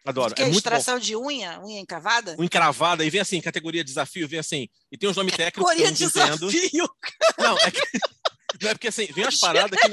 [0.05, 0.33] Adoro.
[0.33, 0.99] Que é, é extração bom.
[0.99, 2.31] de unha, unha encravada?
[2.33, 5.93] Unha encravada, e vem assim, categoria desafio, vem assim, e tem uns nomes técnicos categoria
[5.93, 6.65] que eu não desafio.
[6.65, 6.91] entendo.
[7.37, 7.81] Não, é que,
[8.61, 9.89] não, é porque assim, vem as paradas que...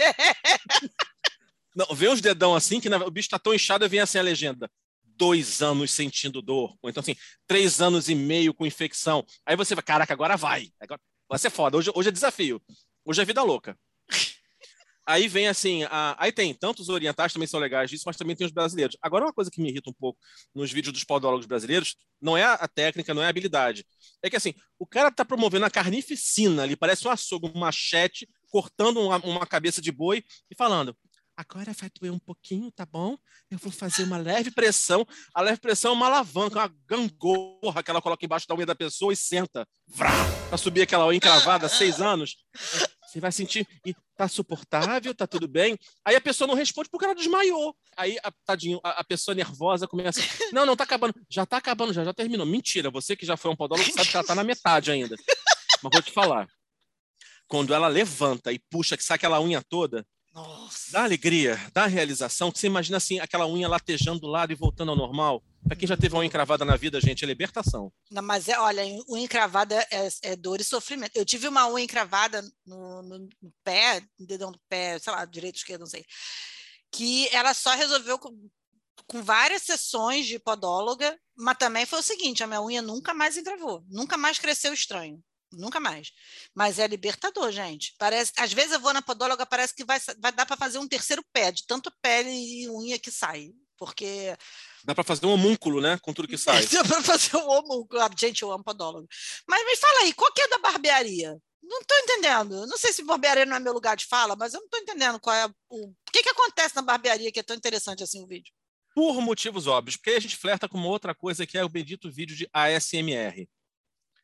[1.74, 4.70] Não, vem uns dedão assim, que o bicho tá tão inchado, vem assim a legenda.
[5.04, 6.76] Dois anos sentindo dor.
[6.82, 9.24] Ou então assim, três anos e meio com infecção.
[9.46, 10.68] Aí você vai, caraca, agora vai.
[10.80, 11.76] Agora vai ser foda.
[11.76, 12.60] Hoje, hoje é desafio.
[13.04, 13.78] Hoje é vida louca.
[15.10, 16.14] Aí vem assim, a...
[16.18, 18.96] aí tem tantos orientais também são legais disso, mas também tem os brasileiros.
[19.02, 20.20] Agora, uma coisa que me irrita um pouco
[20.54, 23.84] nos vídeos dos podólogos brasileiros não é a técnica, não é a habilidade.
[24.22, 28.28] É que assim, o cara tá promovendo a carnificina ali, parece um açougue, um machete,
[28.50, 30.96] cortando uma, uma cabeça de boi e falando:
[31.36, 33.16] agora vai doer um pouquinho, tá bom?
[33.50, 35.06] Eu vou fazer uma leve pressão.
[35.34, 38.74] A leve pressão é uma alavanca, uma gangorra que ela coloca embaixo da unha da
[38.74, 39.66] pessoa e senta.
[39.88, 40.12] Vrá,
[40.48, 42.36] pra subir aquela unha encravada, seis anos.
[43.10, 45.76] Você vai sentir e tá suportável, tá tudo bem.
[46.04, 47.74] Aí a pessoa não responde porque ela desmaiou.
[47.96, 50.20] Aí, a, tadinho, a, a pessoa nervosa começa.
[50.52, 51.14] Não, não, tá acabando.
[51.28, 52.46] Já tá acabando, já, já terminou.
[52.46, 55.16] Mentira, você que já foi um podólogo sabe que ela tá na metade ainda.
[55.82, 56.48] Mas vou te falar.
[57.48, 60.92] Quando ela levanta e puxa, que sai aquela unha toda, Nossa.
[60.92, 64.90] dá alegria, dá realização, que você imagina assim, aquela unha latejando do lado e voltando
[64.90, 65.42] ao normal.
[65.66, 67.92] Pra quem já teve uma encravada na vida, gente, é libertação.
[68.10, 71.14] Não, mas é, olha, unha encravada é, é dor e sofrimento.
[71.14, 75.24] Eu tive uma unha encravada no, no, no pé, no dedão do pé, sei lá,
[75.24, 76.04] direito, esquerdo, não sei,
[76.90, 78.48] que ela só resolveu com,
[79.06, 83.36] com várias sessões de podóloga, mas também foi o seguinte, a minha unha nunca mais
[83.36, 85.22] encravou, nunca mais cresceu estranho.
[85.52, 86.12] Nunca mais.
[86.54, 87.94] Mas é libertador, gente.
[87.98, 90.86] Parece, às vezes eu vou na podóloga, parece que vai, vai dar para fazer um
[90.86, 93.50] terceiro pé, de tanto pele e unha que sai.
[93.80, 94.36] Porque
[94.84, 95.98] Dá pra fazer um homúnculo, né?
[96.02, 96.64] Com tudo que sai.
[96.66, 97.98] Dá para fazer um homúnculo.
[98.00, 99.08] Ah, Gente, eu amo podólogo.
[99.48, 101.36] Mas me fala aí, qual que é da barbearia?
[101.62, 102.66] Não estou entendendo.
[102.66, 105.18] Não sei se barbearia não é meu lugar de fala, mas eu não estou entendendo
[105.18, 105.86] qual é o.
[105.88, 108.52] O que, que acontece na barbearia que é tão interessante assim o vídeo?
[108.94, 109.96] Por motivos óbvios.
[109.96, 112.48] Porque aí a gente flerta com uma outra coisa que é o bendito vídeo de
[112.52, 113.48] ASMR.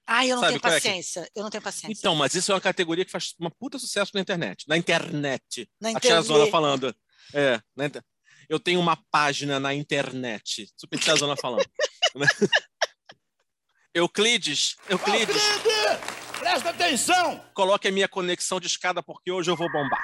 [0.07, 1.31] Ai, eu não Sabe tenho qual é que- paciência.
[1.35, 1.99] Eu não tenho paciência.
[1.99, 4.65] Então, mas isso é uma categoria que faz uma puta sucesso na internet.
[4.69, 5.69] Na internet.
[5.81, 6.51] Na A tia Zona internet.
[6.51, 6.95] falando.
[7.35, 8.05] É, na inter-
[8.49, 10.69] eu tenho uma página na internet.
[10.77, 11.67] Super tia Zona falando.
[12.17, 12.27] Né?
[13.95, 15.37] Euclides, Euclides,
[16.39, 17.39] Presta atenção!
[17.55, 20.03] coloque a minha conexão de escada porque hoje eu vou bombar.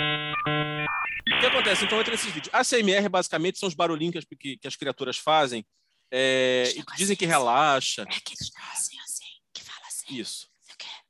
[0.00, 1.84] O que acontece?
[1.84, 2.54] Então, entra nesses vídeos.
[2.54, 5.64] A CMR, basicamente, são os barulhinhos que as, que- que as criaturas fazem.
[6.10, 8.02] é, e dizem que relaxa.
[8.08, 9.24] É aqueles assim, assim,
[9.54, 10.14] que fala assim.
[10.14, 10.48] Isso.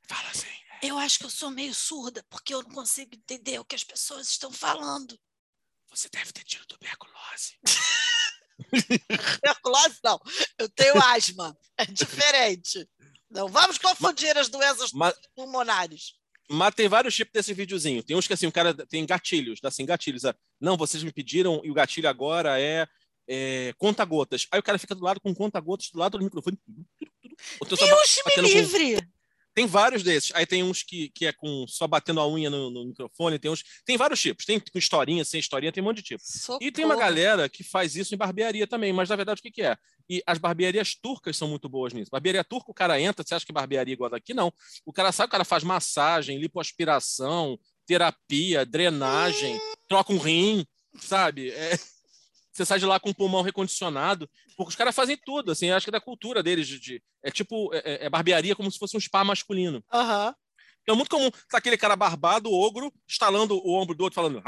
[0.07, 0.47] Fala assim.
[0.81, 3.83] Eu acho que eu sou meio surda, porque eu não consigo entender o que as
[3.83, 5.17] pessoas estão falando.
[5.93, 7.57] Você deve ter tido tuberculose.
[9.37, 10.19] Tuberculose, não.
[10.57, 11.55] Eu tenho asma.
[11.77, 12.87] É diferente.
[13.29, 16.13] Não vamos confundir as doenças Mas, pulmonares.
[16.49, 18.03] mas tem vários tipos desse videozinho.
[18.03, 20.23] Tem uns que assim, o cara tem gatilhos, dá assim, gatilhos.
[20.25, 22.87] ah, Não, vocês me pediram e o gatilho agora é,
[23.27, 24.47] é conta-gotas.
[24.51, 26.57] Aí o cara fica do lado com conta-gotas do lado do microfone.
[27.67, 29.12] Deus me batendo com- livre!
[29.53, 30.31] Tem vários desses.
[30.33, 33.37] Aí tem uns que, que é com só batendo a unha no, no microfone.
[33.37, 33.63] Tem uns.
[33.85, 34.45] Tem vários tipos.
[34.45, 36.23] Tem com historinha, sem historinha, tem um monte de tipo.
[36.59, 37.09] E tem uma Socorro.
[37.09, 39.77] galera que faz isso em barbearia também, mas na verdade o que, que é?
[40.09, 42.11] E as barbearias turcas são muito boas nisso.
[42.11, 44.33] Barbearia turca, o cara entra, você acha que barbearia igual daqui?
[44.33, 44.51] Não.
[44.85, 50.65] O cara sabe, o cara faz massagem, lipoaspiração, terapia, drenagem, troca um rim,
[50.99, 51.51] sabe?
[51.51, 51.77] É,
[52.53, 55.85] Você sai de lá com o pulmão recondicionado, porque os caras fazem tudo, assim, acho
[55.85, 56.67] que é da cultura deles.
[56.67, 59.83] De, de- é tipo, é, é barbearia como se fosse um spa masculino.
[59.91, 60.35] Aham.
[60.87, 64.41] É muito comum tá aquele cara barbado, ogro, estalando o ombro do outro, falando.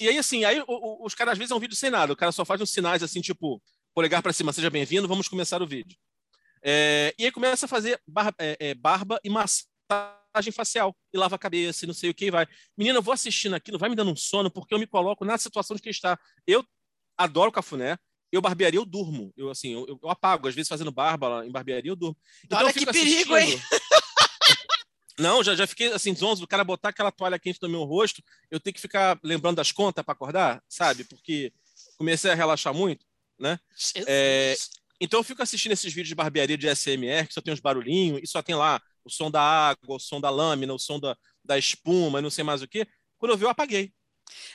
[0.00, 2.12] E aí, assim, aí o- o- os caras às vezes é um vídeo sem nada,
[2.12, 3.62] o cara só faz uns sinais assim, tipo,
[3.94, 5.96] polegar para cima, seja bem-vindo, vamos começar o vídeo.
[6.62, 9.68] É, e aí começa a fazer bar- é, é, barba e massagem
[10.52, 12.46] facial, e lava a cabeça, e não sei o que, vai.
[12.76, 15.38] Menina, eu vou assistindo aquilo, vai me dando um sono, porque eu me coloco na
[15.38, 16.18] situação de que está.
[16.46, 16.64] Eu
[17.16, 17.98] adoro cafuné,
[18.32, 19.32] eu barbearia, eu durmo.
[19.36, 22.16] Eu, assim, eu, eu apago, às vezes fazendo barba lá em barbearia, eu durmo.
[22.44, 23.54] Então Olha eu que perigo, hein?
[23.54, 23.80] assistindo.
[25.18, 28.20] Não, já, já fiquei assim, zonzo do cara botar aquela toalha quente no meu rosto,
[28.50, 31.04] eu tenho que ficar lembrando das contas para acordar, sabe?
[31.04, 31.52] Porque
[31.96, 33.06] comecei a relaxar muito,
[33.38, 33.58] né?
[34.08, 34.56] É,
[35.00, 38.20] Então eu fico assistindo esses vídeos de barbearia de SMR, que só tem uns barulhinhos,
[38.24, 41.16] e só tem lá o som da água, o som da lâmina, o som da,
[41.44, 42.86] da espuma, e não sei mais o quê.
[43.18, 43.92] Quando eu vi, eu apaguei.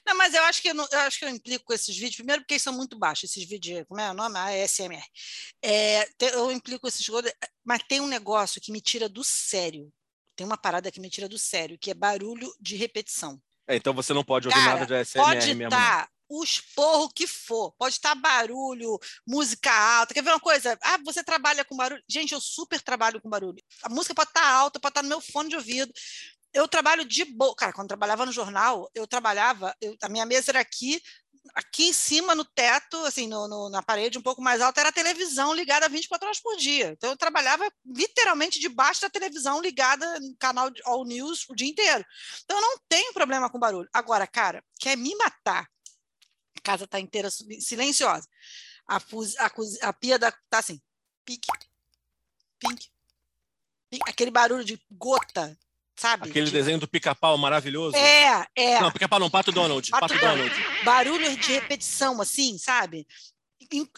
[0.05, 2.15] Não, mas eu acho que eu, não- eu acho que eu implico com esses vídeos,
[2.15, 4.37] primeiro porque eles são muito baixos, esses vídeos, como é o nome?
[4.37, 5.03] ASMR.
[5.61, 7.05] É, eu implico com esses
[7.63, 9.91] mas tem um negócio que me tira do sério.
[10.35, 13.41] Tem uma parada que me tira do sério, que é barulho de repetição.
[13.67, 15.69] É, então você não pode ouvir Cara, nada de SMR Pode mesmo.
[15.69, 16.07] não.
[16.29, 20.13] O esporro que for, pode estar barulho, música alta.
[20.13, 20.77] Quer ver uma coisa?
[20.81, 22.03] Ah, você trabalha com barulho.
[22.07, 23.57] Gente, eu super trabalho com barulho.
[23.83, 25.91] A música pode estar alta, pode estar no meu fone de ouvido.
[26.53, 27.55] Eu trabalho de boa.
[27.55, 31.01] Cara, quando eu trabalhava no jornal, eu trabalhava, eu- a minha mesa era aqui,
[31.55, 34.89] aqui em cima, no teto, assim, no- no- na parede, um pouco mais alta, era
[34.89, 36.91] a televisão ligada 24 horas por dia.
[36.91, 42.05] Então, eu trabalhava literalmente debaixo da televisão ligada no canal All News o dia inteiro.
[42.43, 43.89] Então, eu não tenho problema com barulho.
[43.93, 45.67] Agora, cara, quer me matar?
[46.59, 48.27] A casa está inteira silenciosa.
[48.87, 49.49] A, fuz- a,
[49.83, 50.81] a pia da, tá assim,
[51.25, 51.47] pique,
[52.59, 52.89] pique,
[53.89, 55.57] pique, aquele barulho de gota,
[55.95, 56.29] sabe?
[56.29, 57.95] Aquele De- desenho do pica-pau maravilhoso.
[57.95, 58.81] É, é.
[58.81, 59.89] Não, pica-pau não, Pato Donald.
[59.89, 60.49] Pato Pato, Donald.
[60.49, 60.83] Donald.
[60.85, 63.07] barulho de repetição, assim, sabe?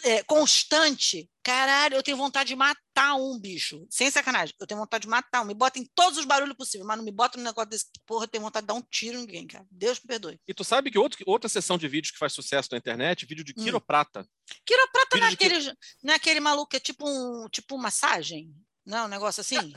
[0.04, 1.28] É, constante.
[1.42, 3.86] Caralho, eu tenho vontade de matar um bicho.
[3.90, 4.54] Sem sacanagem.
[4.60, 5.44] Eu tenho vontade de matar um.
[5.46, 7.86] Me bota em todos os barulhos possíveis, mas não me bota num negócio desse.
[8.06, 9.66] Porra, eu tenho vontade de dar um tiro em ninguém, cara.
[9.70, 10.38] Deus me perdoe.
[10.46, 13.44] E tu sabe que outro, outra sessão de vídeos que faz sucesso na internet, vídeo
[13.44, 13.64] de Hum.
[13.64, 14.26] quiroprata.
[14.64, 18.54] Quiroprata Vídeo de naquele, naquele maluco, é tipo um tipo massagem?
[18.84, 19.72] Não, um negócio assim?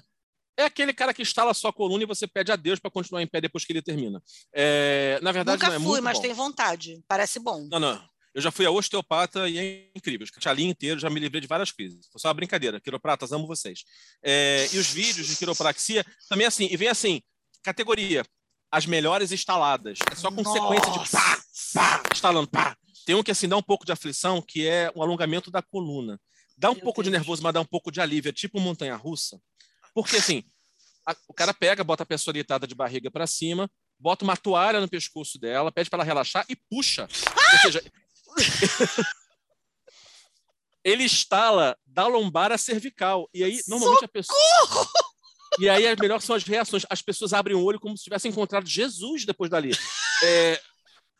[0.57, 3.21] É aquele cara que instala a sua coluna e você pede a Deus para continuar
[3.21, 4.21] em pé depois que ele termina.
[4.53, 6.21] É, na verdade, Nunca não é fui, muito mas bom.
[6.21, 7.03] tenho vontade.
[7.07, 7.67] Parece bom.
[7.69, 8.09] Não, não.
[8.35, 10.27] Eu já fui a osteopata e é incrível.
[10.45, 12.05] A linha inteiro, já me livrei de várias crises.
[12.11, 12.81] Foi só uma brincadeira.
[12.81, 13.85] Quiropratas, amo vocês.
[14.21, 16.67] É, e os vídeos de quiropraxia também assim.
[16.69, 17.21] E vem assim,
[17.63, 18.25] categoria,
[18.69, 19.99] as melhores instaladas.
[20.11, 21.41] É só consequência de pá,
[21.73, 22.75] pá, instalando, pá.
[23.05, 26.19] Tem um que assim dá um pouco de aflição, que é o alongamento da coluna.
[26.57, 27.19] Dá um Meu pouco de Deus.
[27.21, 28.29] nervoso, mas dá um pouco de alívio.
[28.29, 29.39] É tipo montanha-russa.
[29.93, 30.43] Porque assim,
[31.07, 34.81] a- o cara pega, bota a pessoa deitada de barriga para cima, bota uma toalha
[34.81, 37.07] no pescoço dela, pede para ela relaxar e puxa.
[37.53, 37.81] Ou seja,
[40.83, 43.29] ele instala da lombar à cervical.
[43.33, 44.37] E aí, normalmente a pessoa.
[45.59, 46.85] E aí, as melhores são as reações.
[46.89, 49.71] As pessoas abrem o olho como se tivessem encontrado Jesus depois dali.
[50.23, 50.59] É,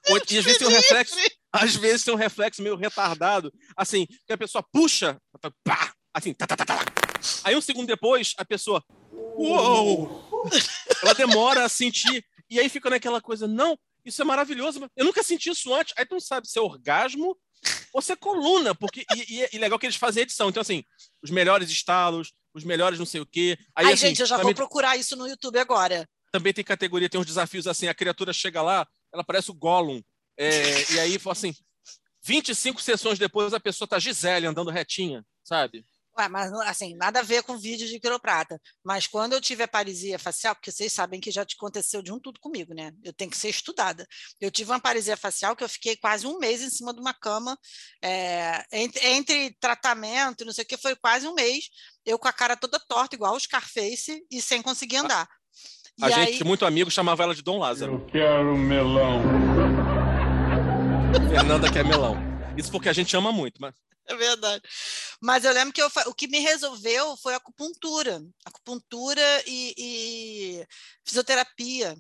[0.30, 1.16] E às vezes tem um reflexo.
[1.52, 5.18] Às vezes tem um reflexo meio retardado, assim, que a pessoa puxa,
[5.64, 6.80] pá, assim, tá, tá, tá, tá.
[7.46, 10.52] Aí um segundo depois, a pessoa, uou!
[11.02, 15.24] Ela demora a sentir, e aí fica naquela coisa, não, isso é maravilhoso, eu nunca
[15.24, 15.94] senti isso antes.
[15.98, 17.38] Aí tu não sabe se é orgasmo
[17.92, 20.50] ou se é coluna, porque, e, e- e legal que eles fazem edição.
[20.50, 20.84] Então, assim,
[21.24, 23.58] os melhores estalos, os melhores não sei o quê.
[23.76, 26.08] Aí, Ai, assim, gente, eu já também, vou procurar isso no YouTube agora.
[26.32, 30.02] também tem categoria, tem uns desafios assim, a criatura chega lá, ela parece o Gollum,
[30.38, 31.54] é, e aí, assim,
[32.24, 35.86] 25 sessões depois, a pessoa tá Gisele andando retinha, sabe?
[36.18, 38.60] Ué, mas assim, nada a ver com vídeo de quiroprata.
[38.84, 42.12] Mas quando eu tive a paralisia facial, porque vocês sabem que já te aconteceu de
[42.12, 42.94] um tudo comigo, né?
[43.04, 44.08] Eu tenho que ser estudada.
[44.40, 47.14] Eu tive uma paralisia facial que eu fiquei quase um mês em cima de uma
[47.14, 47.58] cama,
[48.02, 51.66] é, entre, entre tratamento, e não sei o que, foi quase um mês.
[52.06, 55.28] Eu com a cara toda torta, igual o Scarface, e sem conseguir andar.
[55.98, 57.94] E A aí, gente, muito amigo, chamava ela de Dom Lázaro.
[57.94, 59.22] Eu quero melão.
[61.30, 62.35] Fernanda quer melão.
[62.58, 63.76] Isso porque a gente ama muito, mas
[64.08, 64.64] É verdade.
[65.22, 68.22] Mas eu lembro que eu o que me resolveu foi acupuntura.
[68.46, 70.68] Acupuntura e, e
[71.04, 71.98] fisioterapia.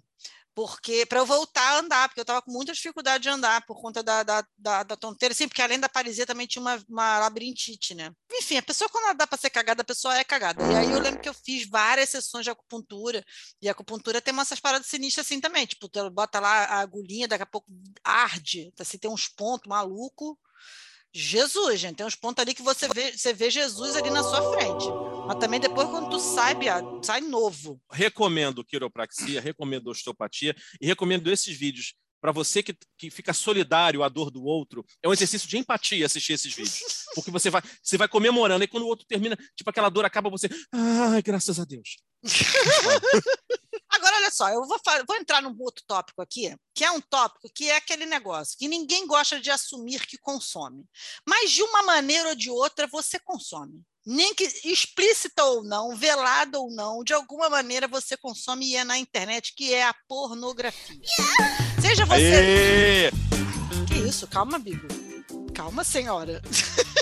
[0.56, 3.80] Porque para eu voltar a andar, porque eu estava com muita dificuldade de andar por
[3.82, 7.20] conta da, da, da, da tonteira, sim, porque além da paralisia também tinha uma, uma
[7.20, 8.10] labirintite, né?
[8.32, 10.63] Enfim, a pessoa, quando ela dá para ser cagada, a pessoa é cagada.
[10.72, 13.22] E aí eu lembro que eu fiz várias sessões de acupuntura,
[13.62, 15.65] e a acupuntura tem umas paradas sinistras assim também.
[15.65, 17.68] Tipo, tu bota lá a agulhinha, daqui a pouco
[18.02, 20.39] arde, assim, tem uns pontos maluco.
[21.13, 24.54] Jesus, gente, tem uns pontos ali que você vê, você vê Jesus ali na sua
[24.54, 24.86] frente.
[25.28, 27.82] Mas também depois, quando tu sai, Biado, sai novo.
[27.92, 34.10] recomendo quiropraxia, recomendo osteopatia e recomendo esses vídeos para você que, que fica solidário à
[34.10, 34.86] dor do outro.
[35.02, 37.06] É um exercício de empatia assistir esses vídeos.
[37.16, 40.30] Porque você vai, você vai comemorando e quando o outro termina, tipo aquela dor acaba,
[40.30, 41.98] você, ai, graças a Deus.
[43.90, 47.50] Agora, olha só, eu vou, vou entrar num outro tópico aqui, que é um tópico
[47.54, 50.84] que é aquele negócio que ninguém gosta de assumir que consome.
[51.28, 53.82] Mas, de uma maneira ou de outra, você consome.
[54.06, 58.84] Nem que explícita ou não, velada ou não, de alguma maneira você consome e é
[58.84, 61.02] na internet, que é a pornografia.
[61.82, 62.13] Seja você.
[62.15, 63.12] Aê!
[63.88, 64.28] Que isso?
[64.28, 64.88] Calma, Bigo.
[65.54, 66.41] Calma, senhora.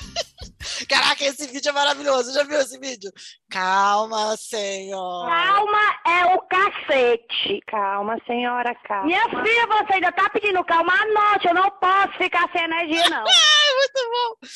[0.88, 2.34] Caraca, esse vídeo é maravilhoso.
[2.34, 3.12] Já viu esse vídeo?
[3.50, 5.32] Calma, senhora.
[5.32, 7.60] Calma é o cacete.
[7.68, 9.06] Calma, senhora, calma.
[9.06, 11.48] Minha filha, você ainda tá pedindo calma à noite.
[11.48, 13.24] Eu não posso ficar sem energia, não.
[13.76, 14.48] Muito bom.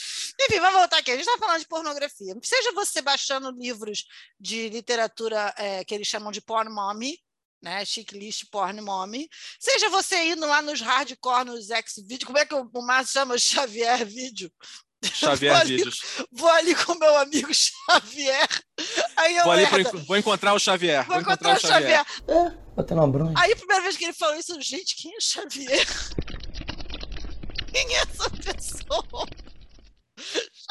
[0.41, 1.11] Enfim, vamos voltar aqui.
[1.11, 2.33] A gente está falando de pornografia.
[2.41, 4.05] Seja você baixando livros
[4.39, 7.17] de literatura é, que eles chamam de porn mommy,
[7.61, 7.83] né?
[7.85, 9.27] Checklist porn mommy.
[9.59, 12.27] Seja você indo lá nos hardcore, nos X-Video.
[12.27, 14.51] Como é que o, o Márcio chama Xavier Vídeo?
[15.03, 15.99] Xavier Vou ali- Vídeos.
[16.31, 18.47] Vou ali com meu amigo Xavier.
[19.15, 21.05] Aí eu Vou, ali pro- vou encontrar o Xavier.
[21.05, 22.05] vou encontrar o Xavier.
[22.75, 23.33] Botando uma bronha.
[23.37, 25.85] Aí a primeira vez que ele falou isso, gente, quem é Xavier?
[27.71, 29.27] Quem é essa pessoa?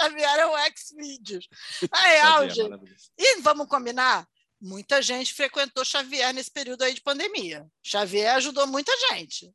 [0.01, 1.47] Xavier é o X-Videos.
[1.93, 2.62] A real, Xavier, gente.
[2.71, 3.05] maravilhoso.
[3.19, 4.27] E vamos combinar?
[4.61, 7.65] Muita gente frequentou Xavier nesse período aí de pandemia.
[7.85, 9.53] Xavier ajudou muita gente.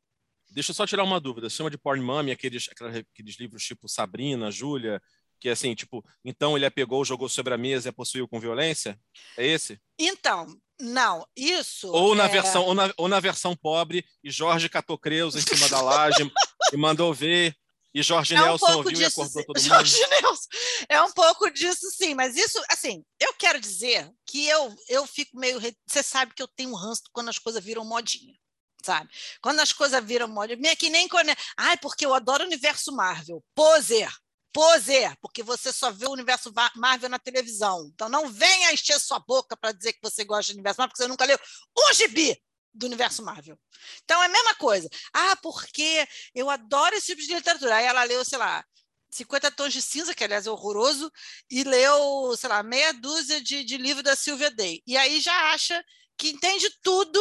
[0.52, 1.48] Deixa eu só tirar uma dúvida.
[1.50, 5.00] Chama de porn mommy aqueles, aqueles livros tipo Sabrina, Júlia,
[5.40, 8.28] que é assim, tipo, então ele a pegou, jogou sobre a mesa e a possuiu
[8.28, 8.98] com violência?
[9.36, 9.80] É esse?
[9.98, 10.46] Então,
[10.80, 11.88] não, isso.
[11.88, 15.42] Ou na é- versão ou na, ou na versão pobre e Jorge catou Creuza em
[15.42, 16.30] cima da laje
[16.72, 17.56] e mandou ver
[17.94, 19.46] e Jorge É um Nelson ouviu e disso, acordou sim.
[19.46, 19.68] todo mundo.
[19.68, 20.48] Jorge Nelson.
[20.88, 22.14] É um pouco disso, sim.
[22.14, 25.60] Mas isso, assim, eu quero dizer que eu, eu fico meio.
[25.86, 28.34] Você sabe que eu tenho um ranço quando as coisas viram modinha.
[28.82, 29.08] Sabe?
[29.40, 30.58] Quando as coisas viram modinha.
[30.58, 31.30] meio Que nem quando.
[31.56, 33.42] Ai, porque eu adoro o universo Marvel.
[33.54, 34.10] Poser.
[34.52, 37.90] Poser, porque você só vê o universo Marvel na televisão.
[37.94, 41.02] Então não venha encher sua boca para dizer que você gosta do universo Marvel, porque
[41.02, 41.38] você nunca leu
[41.78, 42.38] um gibi
[42.74, 43.58] do universo Marvel.
[44.04, 44.90] Então é a mesma coisa.
[45.12, 47.76] Ah, porque eu adoro esse tipo de literatura.
[47.76, 48.62] Aí ela leu, sei lá,
[49.10, 51.10] 50 Tons de Cinza, que aliás é horroroso,
[51.50, 54.82] e leu, sei lá, meia dúzia de, de livro da Sylvia Day.
[54.86, 55.82] E aí já acha
[56.16, 57.20] que entende tudo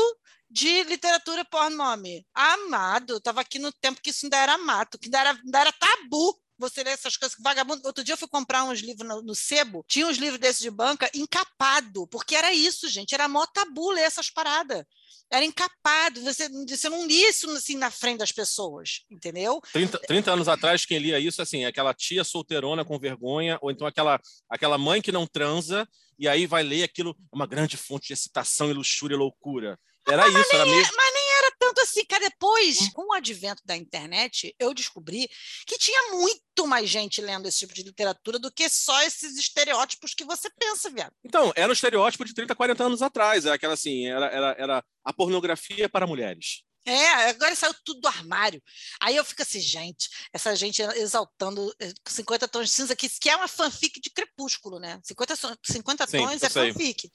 [0.52, 2.26] de literatura pornome.
[2.34, 5.72] Amado, estava aqui no tempo que isso ainda era mato, que ainda era, ainda era
[5.72, 7.36] tabu você lê essas coisas.
[7.42, 7.82] Vagabundo.
[7.86, 10.70] Outro dia eu fui comprar uns livros no, no Sebo, tinha uns livros desses de
[10.70, 14.86] banca encapado, porque era isso, gente, era mó tabu ler essas paradas.
[15.30, 19.62] Era encapado, você, você não lia isso assim na frente das pessoas, entendeu?
[19.72, 23.88] 30, 30 anos atrás, quem lia isso, assim, aquela tia solteirona com vergonha, ou então
[23.88, 25.88] aquela, aquela mãe que não transa,
[26.20, 29.80] e aí vai ler aquilo, uma grande fonte de excitação e luxúria e loucura.
[30.08, 30.80] Era mas isso, era meio...
[30.80, 32.30] é, mas nem era tanto assim, cara.
[32.30, 35.30] Depois, com o advento da internet, eu descobri
[35.66, 40.14] que tinha muito mais gente lendo esse tipo de literatura do que só esses estereótipos
[40.14, 41.14] que você pensa, viado.
[41.24, 43.46] Então, era um estereótipo de 30, 40 anos atrás.
[43.46, 46.64] É aquela assim, era, era, era a pornografia para mulheres.
[46.84, 48.62] É, agora saiu tudo do armário.
[49.00, 51.72] Aí eu fico assim, gente, essa gente exaltando
[52.08, 55.00] 50 tons de cinza, que, que é uma fanfic de crepúsculo, né?
[55.04, 56.74] 50, 50 Sim, tons é sei.
[56.74, 57.12] fanfic.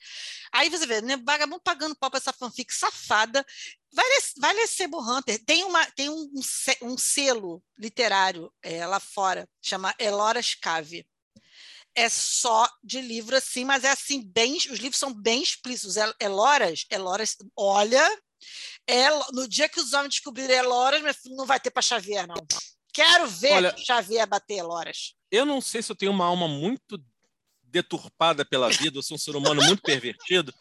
[0.52, 3.44] Aí você vê, né, vagabundo pagando pau pra essa fanfic safada.
[3.92, 5.42] Vai ler, vai ler Sebo Hunter.
[5.44, 11.04] Tem, uma, tem um, um se- selo literário é, lá fora, chama Eloras Cave.
[11.94, 14.56] É só de livro assim, mas é assim, bem.
[14.56, 15.96] Os livros são bem explícitos.
[15.96, 18.06] El- Eloras, Eloras, olha,
[18.86, 22.26] El- no dia que os homens descobrirem Eloras, meu filho, não vai ter para Xavier,
[22.26, 22.34] não.
[22.92, 25.14] Quero ver Olha- Xavier bater Eloras.
[25.30, 26.98] Eu não sei se eu tenho uma alma muito
[27.62, 30.54] deturpada pela vida, eu sou um ser humano muito pervertido.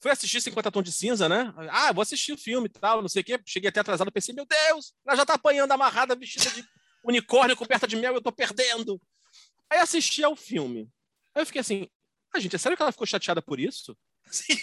[0.00, 1.52] Fui assistir 50 Tons de Cinza, né?
[1.70, 3.38] Ah, vou assistir o filme e tal, não sei o quê.
[3.46, 6.64] Cheguei até atrasado, pensei, meu Deus, ela já tá apanhando amarrada, vestida de
[7.04, 9.00] unicórnio coberta de mel, eu tô perdendo.
[9.70, 10.90] Aí assisti ao filme.
[11.34, 11.86] Aí eu fiquei assim,
[12.34, 13.96] ah, gente, é sério que ela ficou chateada por isso?
[14.26, 14.54] Assim,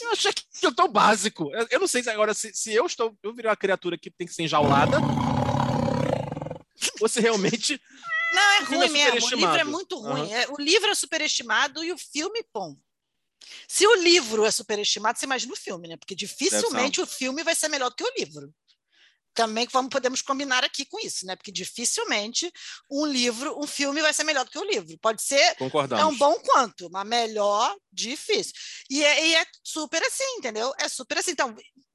[0.00, 1.50] eu achei que eu tô básico.
[1.54, 4.10] Eu, eu não sei se agora se, se eu estou, eu virei uma criatura que
[4.10, 4.98] tem que ser enjaulada,
[7.00, 7.80] ou se realmente
[8.32, 9.26] Não, é filme é ruim mesmo.
[9.26, 10.32] O livro é muito ruim.
[10.32, 10.32] Aham.
[10.32, 12.76] É, o livro é superestimado e o filme, bom.
[13.68, 15.96] Se o livro é superestimado, você imagina o filme, né?
[15.96, 18.52] Porque dificilmente o filme vai ser melhor do que o livro.
[19.36, 21.36] Também vamos, podemos combinar aqui com isso, né?
[21.36, 22.50] Porque dificilmente
[22.90, 24.98] um livro, um filme vai ser melhor do que o livro.
[24.98, 26.02] Pode ser concordamos.
[26.02, 28.54] tão bom quanto, mas melhor, difícil.
[28.90, 30.72] E é, e é super assim, entendeu?
[30.78, 31.32] É super assim.
[31.32, 31.54] Então,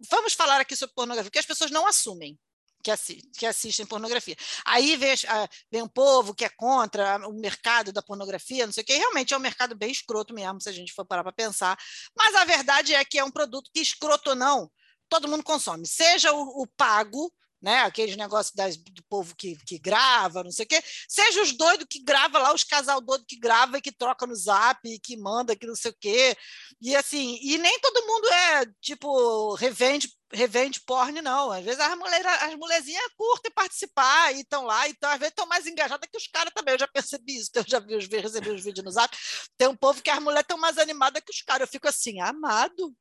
[0.10, 2.38] vamos falar aqui sobre pornografia, porque as pessoas não assumem
[2.84, 4.36] que, assi que assistem pornografia.
[4.66, 8.84] Aí vem, a- vem um povo que é contra o mercado da pornografia, não sei
[8.84, 8.94] o quê.
[8.98, 11.78] Realmente é um mercado bem escroto mesmo, se a gente for parar para pensar.
[12.16, 14.72] Mas a verdade é que é um produto que, escroto ou não,
[15.12, 15.86] todo mundo consome.
[15.86, 17.82] Seja o, o pago, né?
[17.82, 21.86] Aqueles negócios das- do povo que, que grava, não sei o quê, seja os doidos
[21.88, 25.16] que grava lá, os casal doido que grava e que troca no zap, e que
[25.18, 26.36] manda, que não sei o quê.
[26.82, 31.52] E assim, e nem todo mundo é tipo revende revende porn, não.
[31.52, 35.46] Às vezes as, mulher, as mulherzinhas curtem participar e estão lá, então às vezes estão
[35.46, 36.74] mais engajadas que os caras também.
[36.74, 39.16] Eu já percebi isso, eu já vi os, recebi os vídeos no zap.
[39.58, 41.68] Tem um povo que as mulheres estão mais animadas que os caras.
[41.68, 42.96] Eu fico assim, amado.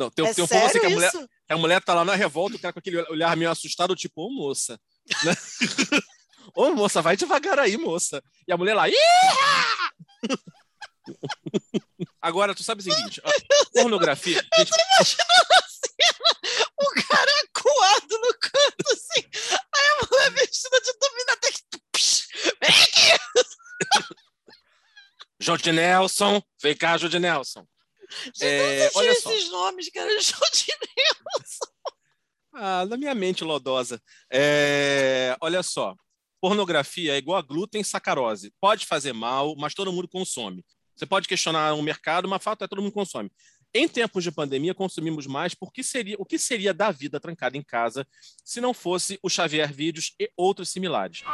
[0.00, 1.28] Não, tem, é tem um povo assim sério que a mulher, isso?
[1.46, 4.30] a mulher tá lá na revolta, o cara com aquele olhar meio assustado, tipo, ô
[4.30, 4.80] moça.
[5.22, 5.36] Né?
[6.56, 8.24] ô moça, vai devagar aí, moça.
[8.48, 8.84] E a mulher lá!
[12.22, 13.20] Agora, tu sabe o seguinte,
[13.74, 14.42] pornografia.
[14.56, 14.70] gente,
[16.78, 19.22] O cara acuado no canto, assim.
[19.74, 21.60] Aí a mulher vestida de domina até que.
[25.38, 27.66] Jorge Nelson, vem cá, Jorge Nelson.
[28.40, 29.30] É, Não olha só.
[29.32, 30.10] esses nomes, cara.
[30.20, 31.66] Jodinelson.
[32.52, 34.00] Ah, na minha mente lodosa.
[34.32, 35.94] É, olha só.
[36.40, 38.52] Pornografia é igual a glúten e sacarose.
[38.60, 40.64] Pode fazer mal, mas todo mundo consome.
[40.96, 43.30] Você pode questionar o mercado, mas fato é todo mundo consome.
[43.72, 47.62] Em tempos de pandemia, consumimos mais porque seria, o que seria da vida trancada em
[47.62, 48.04] casa
[48.44, 51.22] se não fosse o Xavier Vídeos e outros similares?
[51.24, 51.30] Ó,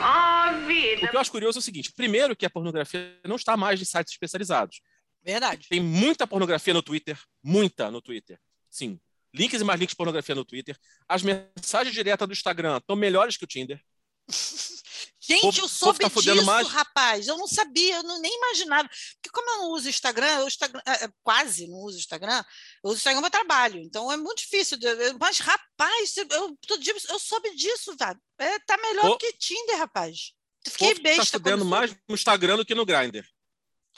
[0.00, 1.08] ó, O vida.
[1.08, 3.84] que eu acho curioso é o seguinte: primeiro, que a pornografia não está mais em
[3.84, 4.80] sites especializados.
[5.22, 5.68] Verdade.
[5.68, 8.38] Tem muita pornografia no Twitter, muita no Twitter.
[8.68, 8.98] Sim.
[9.34, 10.76] Links e mais links de pornografia no Twitter.
[11.08, 13.80] As mensagens diretas do Instagram estão melhores que o Tinder.
[15.22, 16.66] Gente, eu soube tá fudendo disso, mais.
[16.68, 17.28] rapaz.
[17.28, 18.88] Eu não sabia, eu não- nem imaginava.
[18.88, 22.42] Porque como eu não uso Instagram, eu Instagram é, é, quase não uso Instagram,
[22.82, 23.80] eu uso Instagram para trabalho.
[23.80, 24.78] Então é muito difícil.
[25.20, 28.20] Mas, rapaz, eu, todo dia eu soube disso, velho.
[28.38, 30.32] É, tá melhor do que Tinder, rapaz.
[30.66, 31.38] O Fiquei tá besta.
[31.38, 33.24] fudendo quando mais no Instagram do que no Grindr.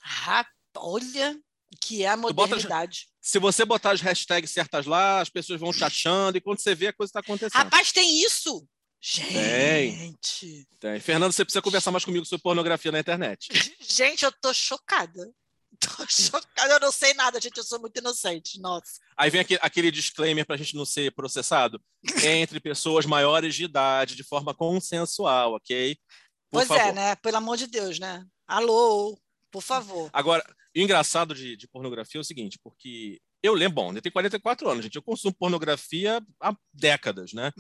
[0.03, 1.39] Rapaz, olha
[1.81, 3.09] que é a bota- modernidade.
[3.21, 6.75] Se você botar as hashtags certas lá, as pessoas vão te achando e quando você
[6.75, 7.53] vê, a coisa está acontecendo.
[7.63, 8.67] Rapaz, tem isso?
[9.17, 9.97] Tem.
[9.97, 11.01] Gente, Tem.
[11.01, 13.49] Fernando, você precisa conversar mais comigo sobre pornografia na internet.
[13.81, 15.31] gente, eu tô chocada.
[15.81, 19.01] Tô chocada, eu não sei nada, gente, eu sou muito inocente, nossa.
[19.17, 21.83] Aí vem aquele, aquele disclaimer para a gente não ser processado.
[22.23, 25.97] Entre pessoas maiores de idade, de forma consensual, ok?
[26.51, 26.83] Por pois favor.
[26.83, 27.17] é, né?
[27.17, 28.25] Pelo amor de Deus, né?
[28.47, 29.19] Alô,
[29.53, 30.11] por favor.
[30.13, 30.43] Agora,
[30.75, 34.69] o engraçado de, de pornografia é o seguinte, porque eu lembro, bom, eu tenho 44
[34.69, 37.53] anos, gente, eu consumo pornografia há décadas, né?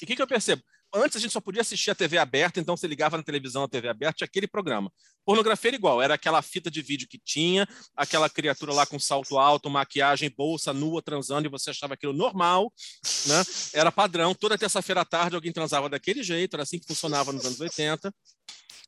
[0.00, 0.62] E o que, que eu percebo?
[0.94, 3.68] Antes a gente só podia assistir a TV aberta, então você ligava na televisão, a
[3.68, 4.90] TV aberta, tinha aquele programa.
[5.24, 9.38] Pornografia era igual, era aquela fita de vídeo que tinha, aquela criatura lá com salto
[9.38, 12.72] alto, maquiagem, bolsa, nua, transando, e você achava aquilo normal,
[13.26, 13.42] né?
[13.74, 17.44] Era padrão, toda terça-feira à tarde alguém transava daquele jeito, era assim que funcionava nos
[17.44, 18.10] anos 80.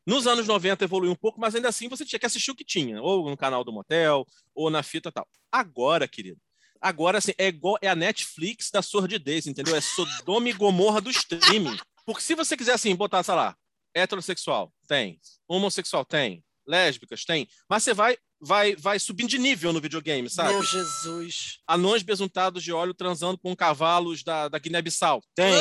[0.06, 2.64] Nos anos 90 evoluiu um pouco, mas ainda assim você tinha que assistir o que
[2.64, 5.28] tinha, ou no canal do motel, ou na fita tal.
[5.52, 6.40] Agora, querido,
[6.80, 9.76] agora assim, é igual é a Netflix da sordidez, entendeu?
[9.76, 11.76] É Sodoma e Gomorra do streaming.
[12.06, 13.54] Porque se você quiser assim botar, sei lá,
[13.94, 19.80] heterossexual, tem, homossexual, tem, lésbicas, tem, mas você vai vai vai subindo de nível no
[19.80, 20.54] videogame, sabe?
[20.54, 21.58] Meu Jesus.
[21.66, 25.52] Anões besuntados de óleo transando com cavalos da, da Guiné-Bissau, tem.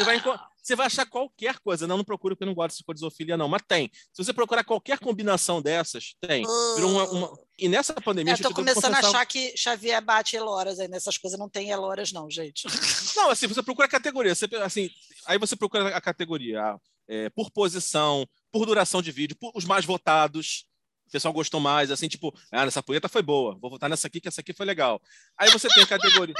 [0.00, 1.86] Você vai, você vai achar qualquer coisa.
[1.86, 3.48] Não, não procure porque eu não gosto de coisofilia, não.
[3.48, 3.90] Mas tem.
[4.12, 6.44] Se você procurar qualquer combinação dessas, tem.
[6.74, 8.32] Virou uma, uma- E nessa pandemia...
[8.32, 11.48] É, a gente tô começando a achar que Xavier bate Eloras aí nessas coisas, não
[11.48, 12.66] tem Eloras não, gente.
[13.16, 14.34] Não, assim, você procura a categoria.
[14.34, 14.88] Você, assim,
[15.26, 19.64] aí você procura a categoria ah, é, por posição, por duração de vídeo, por os
[19.64, 20.64] mais votados.
[21.06, 24.20] O pessoal gostou mais, assim, tipo, ah, nessa punheta foi boa, vou votar nessa aqui,
[24.20, 25.02] que essa aqui foi legal.
[25.36, 26.34] Aí você tem a categoria.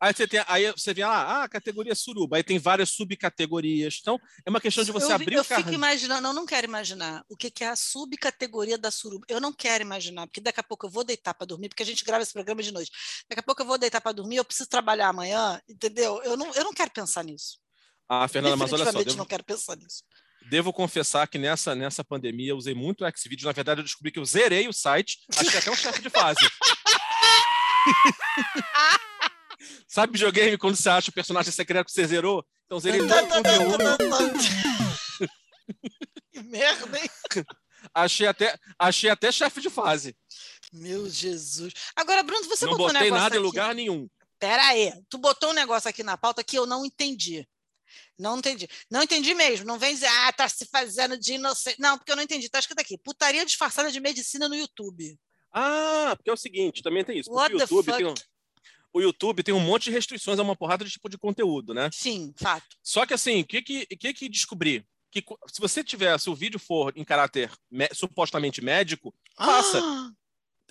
[0.00, 3.98] Aí você, tem, aí você vê lá, ah, categoria suruba, aí tem várias subcategorias.
[4.00, 5.62] Então, é uma questão de você eu, abrir eu o carro.
[5.62, 9.26] fico imaginando, eu não quero imaginar o que, que é a subcategoria da suruba.
[9.28, 11.86] Eu não quero imaginar, porque daqui a pouco eu vou deitar para dormir, porque a
[11.86, 12.92] gente grava esse programa de noite.
[13.28, 16.22] Daqui a pouco eu vou deitar para dormir, eu preciso trabalhar amanhã, entendeu?
[16.22, 17.58] Eu não, eu não quero pensar nisso.
[18.08, 20.04] Ah, Fernanda, mas olha só, devo, não quero pensar nisso.
[20.48, 23.44] devo confessar que nessa, nessa pandemia eu usei muito o Xvideos.
[23.44, 26.08] Na verdade, eu descobri que eu zerei o site, acho que até um chefe de
[26.08, 26.38] fase.
[29.88, 32.44] Sabe videogame quando você acha o personagem secreto que você zerou?
[32.66, 33.18] Então zerei todo o
[36.30, 37.10] que merda, hein?
[37.94, 40.14] Achei até, achei até chefe de fase.
[40.72, 41.72] Meu Jesus.
[41.96, 44.08] Agora, Bruno, você não botou um botei negócio nada em lugar nenhum.
[44.38, 47.48] Pera aí, tu botou um negócio aqui na pauta que eu não entendi.
[48.18, 48.68] Não entendi.
[48.90, 49.64] Não entendi mesmo.
[49.66, 51.80] Não vem dizer, ah, tá se fazendo de inocente.
[51.80, 52.48] Não, porque eu não entendi.
[52.50, 55.18] Tá escrito aqui, putaria disfarçada de medicina no YouTube.
[55.50, 57.30] Ah, porque é o seguinte, também tem isso.
[57.30, 58.14] What Porque o YouTube, tem
[58.92, 61.90] o YouTube tem um monte de restrições a uma porrada de tipo de conteúdo, né?
[61.92, 62.76] Sim, fato.
[62.82, 64.84] Só que assim, o que que, que que descobri?
[65.10, 67.50] Que se você tiver, se o vídeo for em caráter
[67.92, 69.80] supostamente médico, faça.
[69.82, 70.10] Ah,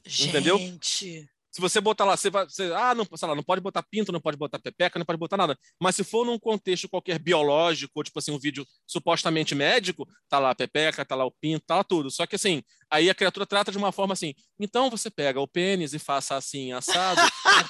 [0.06, 0.58] Entendeu?
[0.58, 1.30] Gente.
[1.58, 4.12] Se você botar lá, você vai, você, ah, não, sei lá, não pode botar pinto,
[4.12, 5.58] não pode botar pepeca, não pode botar nada.
[5.82, 10.38] Mas se for num contexto qualquer biológico, ou tipo assim, um vídeo supostamente médico, tá
[10.38, 12.12] lá a pepeca, tá lá o pinto, tá lá tudo.
[12.12, 15.48] Só que assim, aí a criatura trata de uma forma assim, então você pega o
[15.48, 17.22] pênis e faça assim, assado,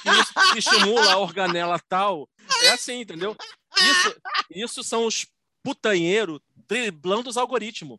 [0.04, 2.28] isso estimula a organela tal.
[2.64, 3.34] É assim, entendeu?
[3.74, 4.16] Isso,
[4.50, 5.26] isso são os
[5.62, 7.98] putanheiros driblando os algoritmos.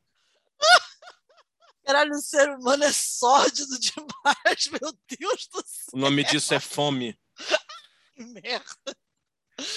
[1.90, 5.90] Caralho, o ser humano é sórdido demais, meu Deus do céu.
[5.94, 7.20] O nome disso é fome.
[8.16, 8.98] Que merda.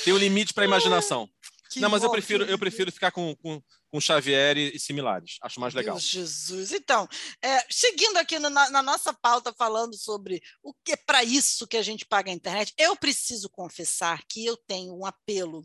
[0.04, 1.26] Tem um limite para a imaginação.
[1.70, 5.38] Que Não, mas eu prefiro, eu prefiro ficar com, com, com Xavier e, e similares.
[5.40, 5.94] Acho mais legal.
[5.94, 6.72] Deus Jesus.
[6.72, 7.08] Então,
[7.40, 11.66] é, seguindo aqui no- na, na nossa pauta, falando sobre o que é para isso
[11.66, 15.62] que a gente paga a internet, eu preciso confessar que eu tenho um apelo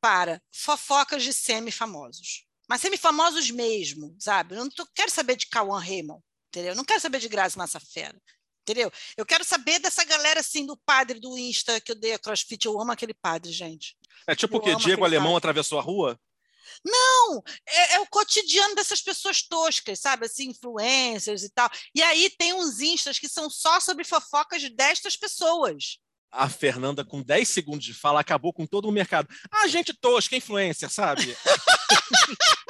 [0.00, 2.44] para fofocas de semi-famosos.
[2.68, 4.54] Mas semi-famosos mesmo, sabe?
[4.56, 6.72] Eu não tô- quero saber de Cauã Raymond, entendeu?
[6.72, 8.20] Eu não quero saber de Grazi Massafera.
[8.62, 8.90] Entendeu?
[9.16, 12.66] Eu quero saber dessa galera assim do padre do Insta que eu dei a CrossFit.
[12.66, 13.96] Eu amo aquele padre, gente.
[14.26, 14.74] É tipo Eu o quê?
[14.74, 15.38] Diego Alemão cara.
[15.38, 16.18] atravessou a rua?
[16.84, 20.26] Não, é, é o cotidiano dessas pessoas toscas, sabe?
[20.26, 21.70] Assim, influencers e tal.
[21.94, 25.98] E aí tem uns instas que são só sobre fofocas destas pessoas.
[26.30, 29.28] A Fernanda, com 10 segundos de fala, acabou com todo o mercado.
[29.50, 31.36] Ah, gente tosca, influência, sabe?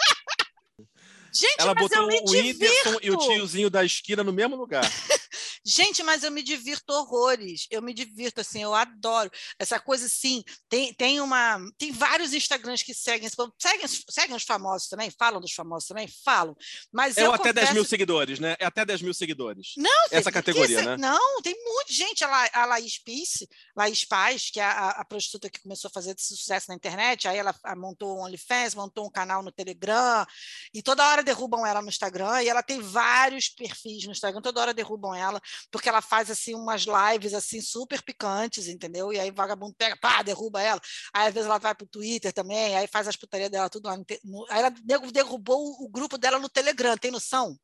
[1.36, 4.82] Gente, Ela botou o Whindersson e o tiozinho da esquina no mesmo lugar.
[5.68, 7.66] Gente, mas eu me divirto horrores.
[7.72, 9.28] Eu me divirto, assim, eu adoro.
[9.58, 11.58] Essa coisa, assim, tem, tem uma.
[11.76, 13.52] Tem vários Instagrams que seguem esse povo.
[13.58, 15.10] Seguem, seguem os famosos também?
[15.10, 16.06] Falam dos famosos também?
[16.24, 16.56] Falam.
[16.92, 18.54] Mas É eu até 10 mil confesso- seguidores, né?
[18.60, 19.72] É até 10 mil seguidores.
[19.76, 20.96] Não, Essa categoria, isso- né?
[20.96, 22.22] Não, tem muita gente.
[22.22, 26.14] A, a Laís Pice, Laís Paz, que é a, a prostituta que começou a fazer
[26.16, 30.24] esse sucesso na internet, aí ela ah, montou um OnlyFans, montou um canal no Telegram,
[30.72, 34.60] e toda hora derrubam ela no Instagram, e ela tem vários perfis no Instagram, toda
[34.60, 35.40] hora derrubam ela,
[35.70, 39.12] porque ela faz assim umas lives assim super picantes, entendeu?
[39.12, 40.80] E aí vagabundo pega, pá, derruba ela.
[41.14, 43.96] Aí às vezes ela vai pro Twitter também, aí faz as putarias dela tudo lá
[43.96, 47.57] no, no- aí ela derru- derrubou o, grupo dela no Telegram, tem noção?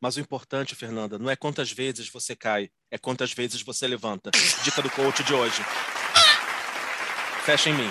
[0.00, 4.30] Mas o importante, Fernanda, não é quantas vezes você cai, é quantas vezes você levanta.
[4.62, 5.62] Dica do coach de hoje.
[7.44, 7.90] Fecha em mim.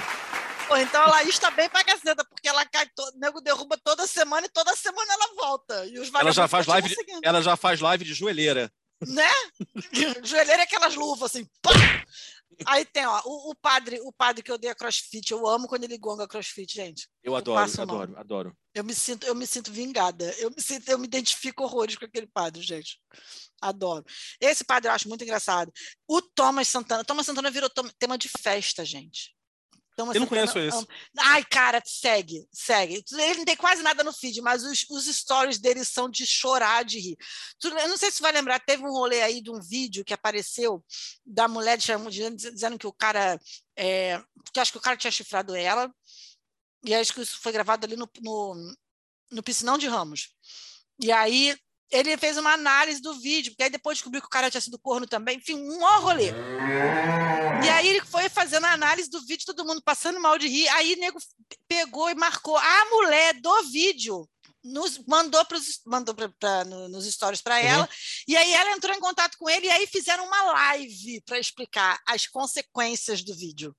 [0.67, 3.78] Pô, então a Laís tá bem pra caceta, porque ela cai, todo, o nego derruba
[3.84, 5.86] toda semana e toda semana ela volta.
[5.86, 6.95] E os Ela já vagabundos faz live, de-
[7.28, 8.71] ela já faz live de joelheira.
[9.07, 9.29] Né?
[10.23, 11.45] Joelheira é aquelas luvas assim.
[11.61, 11.71] pá!
[12.65, 15.97] Aí tem, ó, o, o padre, o padre que odeia crossfit, eu amo quando ele
[15.97, 17.07] gonga crossfit, gente.
[17.23, 18.01] Eu adoro, passo mal.
[18.01, 18.57] adoro, adoro.
[18.73, 20.25] Eu me sinto, eu me sinto vingada.
[20.37, 22.99] Eu me sinto, eu me identifico horrores com aquele padre, gente.
[23.61, 24.05] Adoro.
[24.39, 25.71] Esse padre eu acho muito engraçado.
[26.07, 29.35] O Thomas Santana, Thomas Santana virou tema de festa, gente.
[29.95, 30.77] Thomas Eu não Santana conheço esse.
[30.77, 30.87] ama-
[31.19, 33.03] Ai, cara, segue, segue.
[33.11, 36.83] Ele não tem quase nada no feed, mas os, os stories dele são de chorar,
[36.83, 37.17] de rir.
[37.59, 40.03] Tu- Eu não sei se você vai lembrar, teve um rolê aí de um vídeo
[40.03, 40.83] que apareceu
[41.25, 43.39] da mulher dizendo que o cara.
[43.77, 44.21] É,
[44.53, 45.91] que acho que o cara tinha chifrado ela.
[46.85, 48.75] E acho que isso foi gravado ali no, no,
[49.31, 50.29] no Piscinão de Ramos.
[50.99, 51.57] E aí
[51.93, 54.79] ele fez uma análise do vídeo, porque aí depois descobriu que o cara tinha sido
[54.79, 55.37] corno também.
[55.37, 56.31] Enfim, um maior rolê.
[57.63, 60.67] E aí ele foi fazendo a análise do vídeo, todo mundo passando mal de rir.
[60.69, 61.19] Aí o nego
[61.67, 64.27] pegou e marcou a mulher do vídeo.
[64.65, 67.61] Nos, mandou, pros, mandou pra, pra- no- nos stories para Uhum.
[67.67, 67.89] ela,
[68.25, 71.99] e aí ela entrou em contato com ele, e aí fizeram uma live para explicar
[72.07, 73.75] as consequências do vídeo.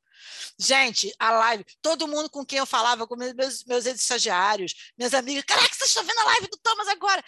[0.59, 5.45] Gente, a live, todo mundo com quem eu falava, com meus, meus ex-estagiários, minhas amigas,
[5.47, 7.25] caraca, vocês estão vendo a live do Thomas agora?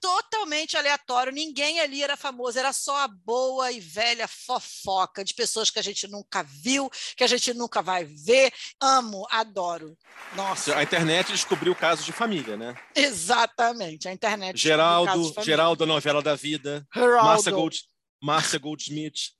[0.00, 5.70] Totalmente aleatório, ninguém ali era famoso, era só a boa e velha fofoca de pessoas
[5.70, 8.52] que a gente nunca viu, que a gente nunca vai ver.
[8.80, 9.96] Amo, adoro.
[10.34, 12.74] Nossa, A internet descobriu casos de família, né?
[12.94, 14.56] exatamente, a internet.
[14.56, 15.34] Geraldo.
[15.42, 16.86] Geraldo, a novela da vida.
[16.94, 17.24] Geraldo.
[17.24, 17.80] Márcia, Gold,
[18.22, 19.32] Márcia Goldsmith.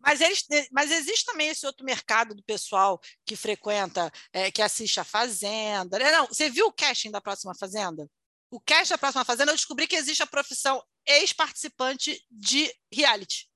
[0.00, 5.00] Mas, eles, mas existe também esse outro mercado do pessoal que frequenta, é, que assiste
[5.00, 5.98] a Fazenda.
[5.98, 6.10] né?
[6.10, 8.06] Não, você viu o casting da próxima Fazenda?
[8.54, 13.48] O casting da próxima Fazenda, eu descobri que existe a profissão ex-participante de reality.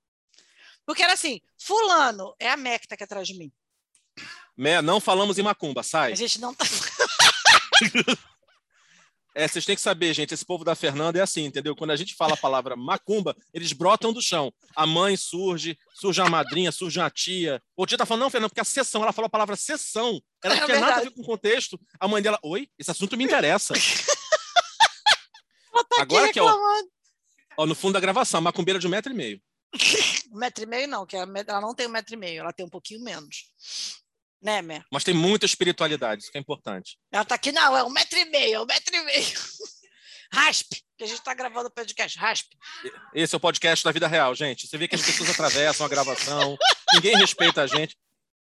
[0.84, 3.52] Porque era assim, fulano é a Mac que tá aqui atrás de mim.
[4.56, 4.82] Né?
[4.82, 6.10] Não falamos em macumba, sai.
[6.10, 6.64] A gente não tá.
[9.34, 11.76] É, vocês têm que saber, gente, esse povo da Fernanda é assim, entendeu?
[11.76, 14.52] Quando a gente fala a palavra macumba, eles brotam do chão.
[14.74, 17.62] A mãe surge, surge a madrinha, surge a tia.
[17.76, 20.20] O dia tá falando, não, Fernanda, porque a sessão, ela falou a palavra sessão.
[20.42, 21.10] Ela não É tinha nada a verdade.
[21.10, 21.78] ver com o contexto.
[22.00, 23.74] A mãe dela, oi, esse assunto me interessa.
[25.72, 26.88] Tá Agora aqui que, ó, reclamando.
[27.56, 29.40] ó, no fundo da gravação, macumbeira de um metro e meio.
[30.32, 32.52] Um metro e meio, não, que ela ela não tem um metro e meio, ela
[32.52, 33.50] tem um pouquinho menos.
[34.40, 34.84] Né, Mer?
[34.92, 36.96] Mas tem muita espiritualidade, isso que é importante.
[37.10, 39.34] Ela tá aqui, não, é um metro e meio, é um metro e meio.
[40.32, 42.54] Raspe, que a gente tá gravando o podcast, raspe.
[43.14, 44.66] Esse é o podcast da vida real, gente.
[44.66, 46.54] Você vê que as pessoas atravessam a gravação,
[46.92, 47.96] ninguém respeita a gente.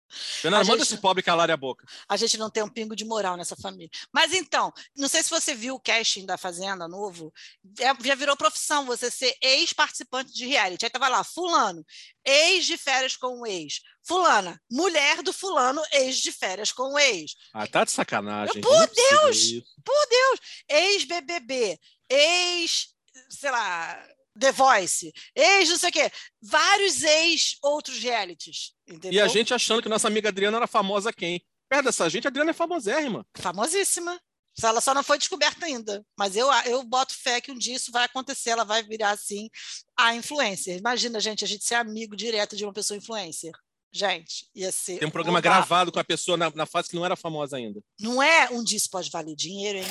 [0.09, 1.85] Fernanda, manda gente- esse pobre calar a boca.
[2.07, 3.89] A gente não tem um pingo de moral nessa família.
[4.11, 7.33] Mas então, não sei se você viu o casting da Fazenda novo,
[7.79, 10.85] é- já virou profissão você ser ex-participante de reality.
[10.85, 11.85] Aí tava lá, fulano,
[12.25, 13.81] ex de férias com o ex.
[14.07, 17.35] Fulana, mulher do fulano, ex de férias com o ex.
[17.53, 18.61] Ah, tá de sacanagem.
[18.61, 19.51] Por é Deus!
[19.83, 20.39] Por Deus!
[20.69, 21.77] Ex-BBB,
[22.09, 22.87] ex,
[23.29, 24.01] sei lá,
[24.37, 26.11] The Voice, ex não sei o quê.
[26.41, 29.13] Vários ex outros realities, entendeu?
[29.13, 31.41] E a gente achando que nossa amiga Adriana era famosa quem?
[31.69, 33.25] Perto dessa gente, a Adriana é famosérrima.
[33.35, 34.19] famosíssima.
[34.59, 36.03] Só Ela só não foi descoberta ainda.
[36.17, 39.49] Mas eu, eu boto fé que um dia isso vai acontecer, ela vai virar assim
[39.95, 40.77] a influencer.
[40.77, 43.51] Imagina, gente, a gente ser amigo direto de uma pessoa influencer.
[43.91, 44.99] Gente, ia ser.
[44.99, 45.43] Tem um programa bafo.
[45.43, 47.81] gravado com a pessoa na, na fase que não era famosa ainda.
[47.99, 49.85] Não é um dia isso pode valer dinheiro, hein?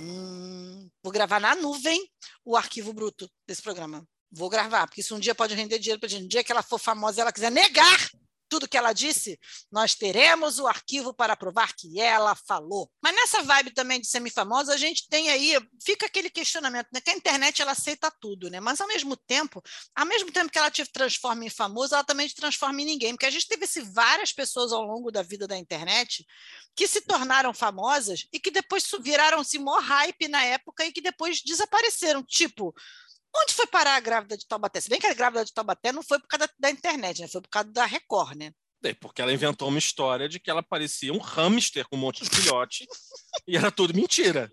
[0.00, 2.08] Hum, vou gravar na nuvem
[2.44, 4.06] o arquivo bruto desse programa.
[4.30, 6.22] Vou gravar, porque isso um dia pode render dinheiro para gente.
[6.22, 8.08] No dia que ela for famosa ela quiser negar
[8.48, 9.38] tudo que ela disse,
[9.70, 12.90] nós teremos o arquivo para provar que ela falou.
[13.02, 17.00] Mas nessa vibe também de semi-famosa, a gente tem aí, fica aquele questionamento, né?
[17.00, 18.60] Que a internet ela aceita tudo, né?
[18.60, 19.62] Mas ao mesmo tempo,
[19.94, 23.12] ao mesmo tempo que ela te transforma em famoso, ela também te transforma em ninguém,
[23.12, 26.26] porque a gente teve esse, várias pessoas ao longo da vida da internet
[26.74, 31.42] que se tornaram famosas e que depois viraram-se mó hype na época e que depois
[31.42, 32.22] desapareceram.
[32.22, 32.72] Tipo,
[33.36, 34.80] onde foi parar a grávida de Taubaté?
[34.80, 37.28] Se bem que a grávida de Taubaté não foi por causa da, da internet, né?
[37.28, 38.52] Foi por causa da Record, né?
[38.84, 42.22] É, Porque ela inventou uma história de que ela parecia um hamster com um monte
[42.22, 42.86] de filhote
[43.46, 44.52] e era tudo mentira.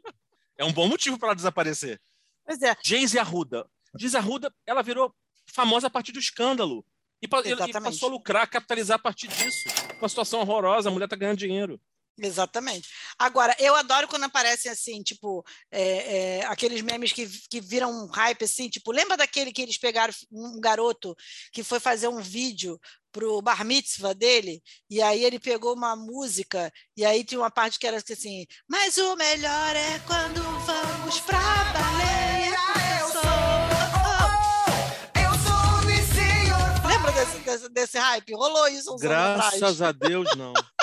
[0.58, 2.02] É um bom motivo para ela desaparecer.
[2.44, 3.68] Pois é, Geise Arruda.
[3.98, 5.14] Geise Arruda, ela virou
[5.48, 6.86] famosa a partir do escândalo.
[7.22, 9.64] E, e- passou a lucrar, capitalizar a partir disso.
[10.00, 11.80] Uma situação horrorosa, a mulher tá ganhando dinheiro.
[12.18, 12.88] Exatamente.
[13.20, 18.08] Agora, eu adoro quando aparecem assim, tipo, é, é, aqueles memes que, que viram um
[18.08, 21.16] hype assim, tipo, lembra daquele que eles pegaram um garoto
[21.52, 22.80] que foi fazer um vídeo
[23.12, 27.80] pro bar mitzvah dele, e aí ele pegou uma música, e aí tinha uma parte
[27.80, 31.40] que era assim, mas o melhor é quando vamos pra
[31.72, 34.26] baleia, ah, eu sou, oh, oh.
[34.68, 36.88] Oh, eu sou o senhor.
[36.90, 38.34] Lembra desse, desse, hype?
[38.34, 39.82] Rolou isso Graças atrás.
[39.82, 40.54] a Deus, não.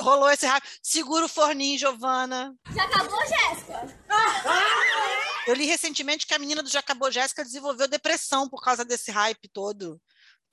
[0.00, 0.64] Rolou esse hype.
[0.82, 2.54] Segura o forninho, Giovana.
[2.74, 4.04] Já acabou, Jéssica?
[5.46, 9.10] Eu li recentemente que a menina do Já Acabou Jéssica desenvolveu depressão por causa desse
[9.10, 10.00] hype todo.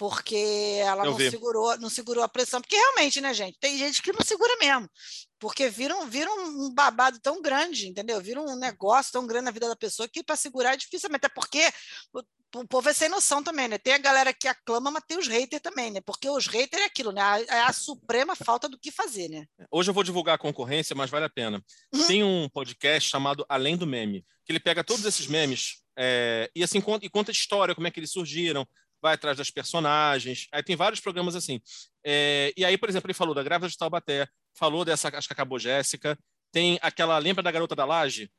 [0.02, 1.30] Porque ela Eu não vi.
[1.30, 2.60] segurou, não segurou a pressão.
[2.60, 3.60] Porque realmente, né, gente?
[3.60, 4.90] Tem gente que não segura mesmo.
[5.38, 8.20] Porque viram, viram um babado tão grande, entendeu?
[8.20, 11.08] Viram um negócio tão grande na vida da pessoa que para segurar é difícil.
[11.14, 11.72] Até porque
[12.12, 12.24] o,
[12.62, 13.78] o povo é sem noção também, né?
[13.78, 16.02] Tem a galera que aclama, mas tem os haters também, né?
[16.02, 17.22] Porque os haters é aquilo, né?
[17.48, 19.46] É a suprema falta do que fazer, né?
[19.70, 21.64] Hoje eu vou divulgar a concorrência, mas vale a pena.
[21.94, 22.08] Uhum.
[22.08, 26.64] Tem um podcast chamado Além do Meme, que ele pega todos esses memes é, e
[26.64, 28.68] assim conta, e conta a história, como é que eles surgiram,
[29.02, 30.48] vai atrás das personagens.
[30.52, 31.60] Aí tem vários programas assim.
[32.06, 35.34] É, e aí, por exemplo, ele falou da Grávida de Taubaté, falou dessa, acho que
[35.34, 36.18] acabou Jéssica.
[36.52, 38.30] Tem aquela, lembra da garota da laje?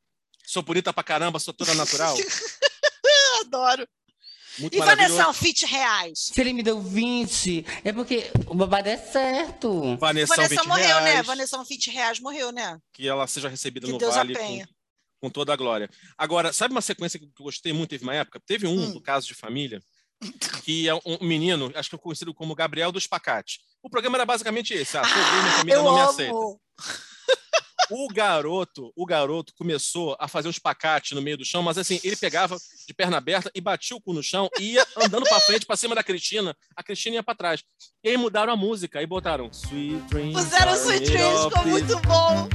[0.47, 2.17] Sou bonita pra caramba, sou toda natural.
[3.41, 3.87] Adoro.
[4.59, 4.79] Muito E.
[4.81, 6.31] Vanessa, fit reais.
[6.33, 9.97] Se ele me deu 20, é porque o babado é certo.
[9.97, 11.11] Vanessa, Vanessa 20 morreu, né?
[11.13, 12.79] reais, Vanessa fit reais morreu, né?
[12.93, 14.69] Que ela seja recebida Que no Deus Vale com, tenha.
[15.23, 15.89] com toda a glória.
[16.19, 17.91] Agora, sabe uma sequência que eu gostei muito?
[17.91, 18.39] Teve uma época?
[18.45, 18.93] Teve um Hum.
[18.93, 19.83] do Caso de Família,
[20.65, 23.59] que é um menino, acho que é conhecido como Gabriel dos Pacates.
[23.83, 24.97] O programa era basicamente esse.
[24.97, 26.11] Ah, gay, minha família não me amo.
[26.11, 26.33] aceita.
[27.91, 32.01] O garoto, o garoto começou a fazer uns pacates no meio do chão, mas assim,
[32.03, 32.57] ele pegava
[32.87, 35.77] de perna aberta e batia o cu no chão e ia andando pra frente, pra
[35.77, 36.57] cima da Cristina.
[36.75, 37.63] A Cristina ia pra trás.
[38.03, 40.33] E aí mudaram a música, aí botaram Sweet Dreams.
[40.33, 42.49] Puseram Sweet Dreams, ficou this." muito bom.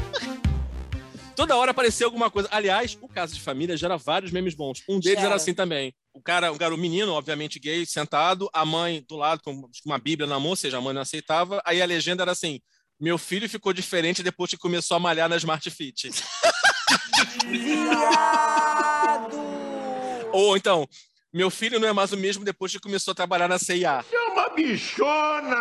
[1.36, 2.50] Toda hora aparecia alguma coisa.
[2.52, 4.82] Aliás, o caso de família gera vários memes bons.
[4.90, 5.94] Um deles era assim também.
[6.18, 10.28] O cara, o garoto menino, obviamente gay, sentado, a mãe do lado com uma bíblia
[10.28, 11.62] na mão, ou seja, a mãe não aceitava.
[11.64, 12.60] Aí a legenda era assim:
[13.00, 16.10] meu filho ficou diferente depois que começou a malhar na Smart Fit.
[20.34, 20.88] Ou então,
[21.32, 24.04] meu filho não é mais o mesmo depois que começou a trabalhar na CIA.
[24.12, 25.54] É uma bichona!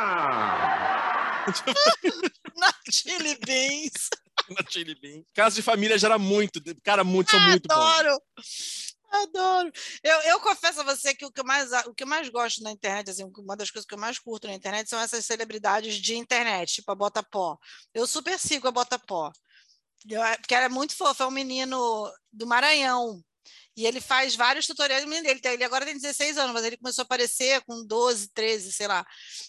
[2.57, 4.09] Na Chili Beans.
[4.49, 5.23] na Chili Bean.
[5.35, 6.61] Caso de família gera muito.
[6.83, 7.77] Cara, muito, são muito bons.
[7.77, 8.19] Adoro.
[9.11, 9.73] Adoro.
[10.03, 12.63] Eu, eu confesso a você que o que, eu mais, o que eu mais gosto
[12.63, 15.97] na internet, assim, uma das coisas que eu mais curto na internet são essas celebridades
[15.97, 17.59] de internet, tipo a Botapó.
[17.95, 19.33] Eu super sigo a Botapó.
[20.09, 23.23] Eu, porque ela é muito fofa, é um menino do Maranhão.
[23.77, 25.05] E ele faz vários tutoriais.
[25.05, 28.73] O menino ele agora tem 16 anos, mas ele começou a aparecer com 12, 13,
[28.73, 29.05] sei lá.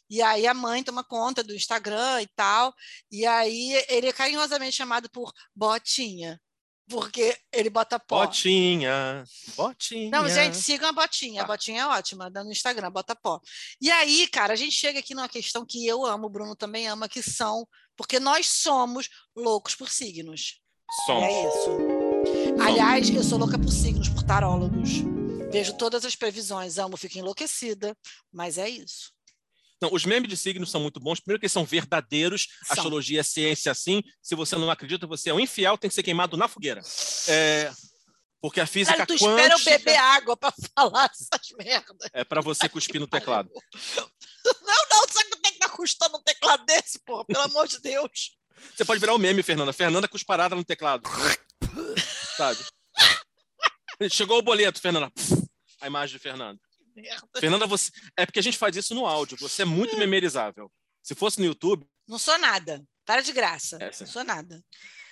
[0.10, 2.74] E aí a mãe toma conta do Instagram e tal.
[3.10, 6.40] E aí ele é carinhosamente chamado por Botinha.
[6.90, 8.26] Porque ele bota pó.
[8.26, 9.24] Botinha,
[9.58, 10.10] botinha.
[10.10, 11.42] Não, gente, sigam a Botinha.
[11.44, 13.42] A Botinha é ótima, dá no Instagram, bota pó.
[13.82, 16.88] E aí, cara, a gente chega aqui numa questão que eu amo, o Bruno também
[16.88, 20.62] ama, que são, porque nós somos loucos por signos.
[21.06, 21.22] Som.
[21.22, 21.78] É isso.
[22.62, 24.90] Aliás, eu sou louca por signos, por tarólogos.
[25.52, 27.98] Vejo todas as previsões, amo, fico enlouquecida,
[28.32, 29.12] mas é isso.
[29.82, 31.20] Não, os memes de signos são muito bons.
[31.20, 32.48] Primeiro que eles são verdadeiros.
[32.66, 32.78] São.
[32.78, 34.02] Astrologia é ciência assim.
[34.22, 36.82] Se você não acredita, você é um infiel, tem que ser queimado na fogueira.
[37.28, 37.72] É,
[38.42, 42.10] porque a física Cara, tu espera eu quântica beber água para falar essas merdas.
[42.14, 43.50] é para você cuspir no teclado.
[44.62, 47.26] Não, não, sabe quanto é que tá custando um teclado desse, porra?
[47.26, 48.32] Pelo amor de Deus.
[48.74, 49.74] Você pode virar o meme, Fernanda.
[49.74, 51.04] Fernanda cusparada no teclado.
[52.38, 52.60] Sabe?
[54.10, 55.12] Chegou o boleto, Fernanda.
[55.82, 56.58] A imagem de Fernanda.
[57.02, 57.28] Merda.
[57.40, 57.92] Fernanda, você.
[58.18, 59.38] É porque a gente faz isso no áudio.
[59.40, 60.72] Você é muito memorizável.
[61.04, 62.84] Se fosse no YouTube, Não sou nada.
[63.06, 63.78] Para de graça.
[63.82, 64.62] É, não sou nada.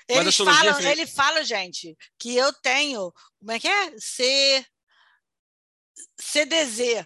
[0.10, 3.12] Mas Eles falam, é- ele fala, gente, que eu tenho.
[3.40, 3.94] Como é que é?
[3.98, 4.66] C.
[6.20, 7.06] CDZ.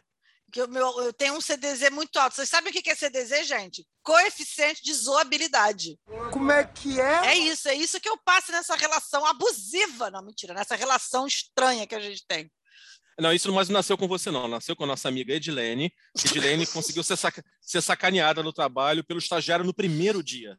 [0.51, 2.35] Que o meu, eu tenho um CDZ muito alto.
[2.35, 3.85] Vocês sabem o que que é CDZ, gente?
[4.01, 5.99] Coeficiente de zoabilidade.
[6.31, 7.27] Como é que é?
[7.27, 10.09] É isso, é isso que eu passo nessa relação abusiva.
[10.09, 12.51] Não, mentira, nessa relação estranha que a gente tem.
[13.19, 14.47] Não, isso não nasceu com você, não.
[14.47, 15.91] Nasceu com a nossa amiga Edilene.
[16.25, 20.57] Edilene conseguiu ser, saca- ser sacaneada no trabalho pelo estagiário no primeiro dia.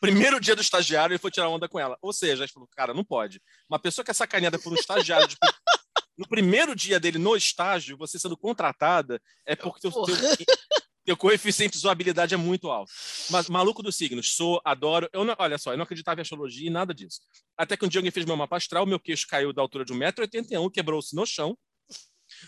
[0.00, 1.96] Primeiro dia do estagiário, ele foi tirar onda com ela.
[2.02, 3.40] Ou seja, a gente falou, cara, não pode.
[3.70, 5.36] Uma pessoa que é sacaneada por um estagiário de-
[6.18, 10.04] no primeiro dia dele no estágio, você sendo contratada, é porque teu, teu,
[11.06, 12.92] teu coeficiente de zoabilidade é muito alto.
[13.30, 15.08] Mas maluco dos signos, sou, adoro.
[15.10, 17.20] Eu não- olha só, eu não acreditava em astrologia e nada disso.
[17.56, 19.94] Até que um dia alguém fez meu mapa astral, meu queixo caiu da altura de
[19.94, 21.56] 1,81m, quebrou-se no chão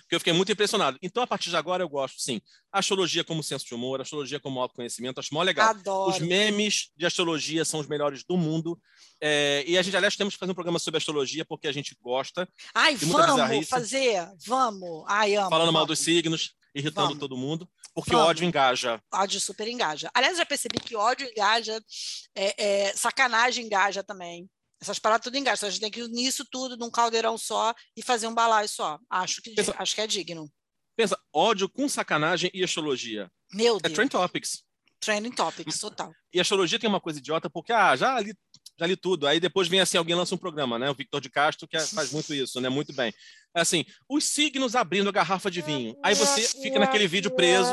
[0.09, 0.99] que eu fiquei muito impressionado.
[1.03, 2.41] Então, a partir de agora, eu gosto, sim.
[2.72, 5.70] Astrologia como senso de humor, astrologia como autoconhecimento, acho mó legal.
[5.70, 6.11] Adoro.
[6.11, 8.78] Os memes de astrologia são os melhores do mundo.
[9.20, 11.97] É, e a gente, aliás, temos que fazer um programa sobre astrologia, porque a gente
[12.01, 14.28] gosta, Ai, vamos fazer.
[14.47, 15.05] Vamos.
[15.07, 15.51] Ai, amo.
[15.51, 15.99] falando mal vamos.
[15.99, 17.20] dos signos, irritando Vamos.
[17.20, 18.26] todo mundo, porque Vamos.
[18.26, 19.01] o ódio engaja.
[19.12, 20.11] Ódio super engaja.
[20.12, 21.82] Aliás, já percebi que ódio engaja,
[22.34, 24.49] é, é, sacanagem engaja também.
[24.80, 25.66] Essas paradas tudo engaja.
[25.66, 28.98] A gente tem que unir isso tudo num caldeirão só e fazer um balaio só.
[29.10, 30.50] Acho que, Pensa- acho que é digno.
[30.96, 33.30] Pensa, ódio com sacanagem e astrologia.
[33.52, 33.94] Meu É Deus.
[33.94, 34.62] Trend Topics.
[34.98, 36.12] Trending Topics, total.
[36.32, 38.34] E a astrologia tem uma coisa idiota, porque, ah, já li,
[38.78, 39.26] já li tudo.
[39.26, 40.90] Aí depois vem assim, alguém lança um programa, né?
[40.90, 42.68] O Victor de Castro, que é- faz muito isso, né?
[42.70, 43.12] Muito bem.
[43.54, 45.94] É assim, os signos abrindo a garrafa de vinho.
[46.02, 47.70] Aí você fica naquele vídeo preso,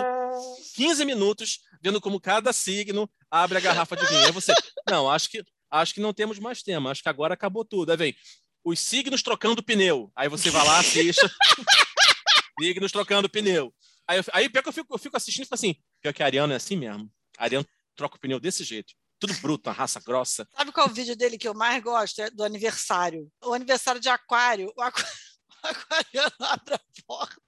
[0.75, 4.25] 15 minutos, vendo como cada signo abre a garrafa de vinho.
[4.25, 4.53] Aí você,
[4.89, 5.43] não, acho que,
[5.81, 7.91] acho que não temos mais tema, acho que agora acabou tudo.
[7.91, 8.15] Aí vem,
[8.63, 10.11] os signos trocando pneu.
[10.15, 11.19] Aí você vai lá, assiste.
[12.59, 13.73] signos trocando pneu.
[14.07, 16.21] Aí, eu- aí pior que eu fico, eu fico assistindo e fico assim, pior que
[16.23, 17.11] a Ariana é assim mesmo.
[17.37, 17.65] A Ariana
[17.95, 18.93] troca o pneu desse jeito.
[19.19, 20.47] Tudo bruto, uma raça grossa.
[20.55, 22.21] Sabe qual é o vídeo dele que eu mais gosto?
[22.21, 23.31] É do aniversário.
[23.43, 24.71] O aniversário de aquário.
[24.77, 25.03] O aqua-
[25.63, 27.41] o aquariano abre a porta.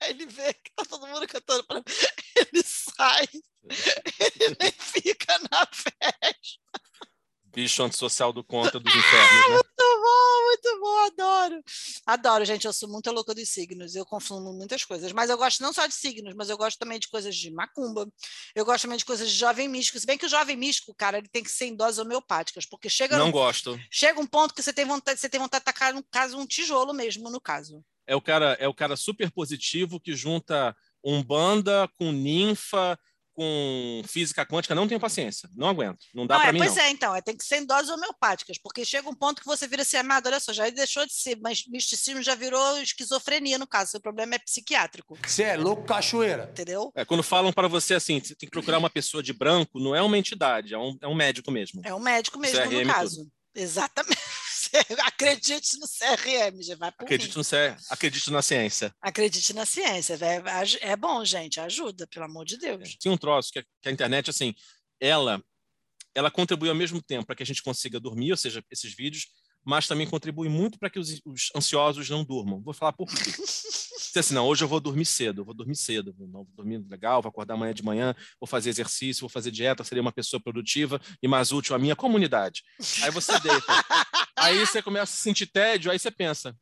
[0.00, 1.82] Aí ele vê que tá todo mundo cantando para
[2.36, 3.26] ele sai.
[4.18, 6.61] Ele nem fica na festa.
[7.54, 9.54] Bicho antissocial do conta dos infernos, né?
[9.54, 11.62] Muito bom, muito bom, adoro.
[12.06, 12.66] Adoro, gente.
[12.66, 13.94] Eu sou muito louca dos signos.
[13.94, 15.12] Eu confundo muitas coisas.
[15.12, 18.08] Mas eu gosto não só de signos, mas eu gosto também de coisas de macumba.
[18.54, 19.98] Eu gosto também de coisas de jovem místico.
[19.98, 22.88] Se bem que o jovem místico, cara, ele tem que ser em doses homeopáticas, porque
[22.88, 23.78] chega, Não num- gosto.
[23.90, 26.46] chega um ponto que você tem vontade, você tem vontade de tacar, no caso, um
[26.46, 27.84] tijolo mesmo, no caso.
[28.06, 30.74] É o cara, é o cara super positivo que junta
[31.04, 32.98] umbanda com ninfa,
[33.34, 34.74] com física quântica.
[34.74, 35.48] Não tenho paciência.
[35.54, 35.98] Não aguento.
[36.14, 36.82] Não dá pra é, mim, pois não.
[36.82, 39.66] é, então, é, tem que ser em doses homeopáticas, porque chega um ponto que você
[39.66, 43.66] vira assim, amado, olha só, já deixou de ser, mas misticismo já virou esquizofrenia, no
[43.66, 46.48] caso, seu problema é psiquiátrico, Você é louco, cachoeira.
[46.50, 46.92] entendeu?
[46.94, 49.94] É, quando falam para você assim, você tem que procurar uma pessoa de branco, não
[49.94, 51.80] é uma entidade, é um, é um médico mesmo.
[51.84, 53.28] É um médico mesmo, CRM no caso.
[53.54, 54.18] Exatamente.
[55.04, 57.06] Acredite no CRM, já vai por mim.
[57.06, 58.94] Acredito, no, cé- acredito na ciência.
[59.00, 60.18] Acredite na ciência.
[60.20, 62.96] É, é bom, gente, ajuda, pelo amor de Deus.
[62.98, 64.54] Tinha um troço que a, que a internet, assim,
[65.00, 65.42] ela,
[66.14, 69.26] ela contribui ao mesmo tempo para que a gente consiga dormir, ou seja, esses vídeos,
[69.64, 72.60] mas também contribui muito para que os, os ansiosos não durmam.
[72.62, 73.14] Vou falar por quê.
[74.12, 77.22] Dizer assim, não, hoje eu vou dormir cedo, vou dormir cedo, vou, não, dormir legal,
[77.22, 81.00] vou acordar amanhã de manhã, vou fazer exercício, vou fazer dieta, serei uma pessoa produtiva
[81.22, 82.62] e mais útil à minha comunidade.
[83.02, 83.72] Aí você deita.
[84.36, 86.54] aí você começa a sentir tédio, aí você pensa,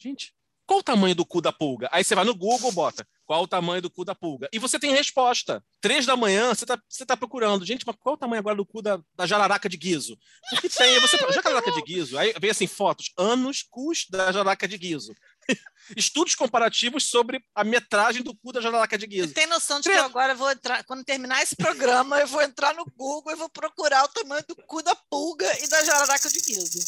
[0.00, 0.34] gente,
[0.66, 1.88] qual o tamanho do cu da pulga?
[1.92, 4.48] Aí você vai no Google, bota qual o tamanho do cu da pulga.
[4.52, 5.62] E você tem resposta.
[5.80, 7.66] Três da manhã, você está você tá procurando.
[7.66, 10.16] Gente, mas qual o tamanho agora do cu da, da jararaca de guiso?
[10.52, 10.98] O que tem?
[11.00, 12.16] Você, jararaca de guiso.
[12.16, 13.12] Aí vem assim, fotos.
[13.18, 15.12] Anos cus da jararaca de guiso.
[15.96, 19.32] Estudos comparativos sobre a metragem do cu da jararaca de guiso.
[19.32, 22.74] Tem noção de que eu agora vou entrar, quando terminar esse programa, eu vou entrar
[22.74, 26.40] no Google e vou procurar o tamanho do cu da pulga e da jararaca de
[26.40, 26.78] guiso.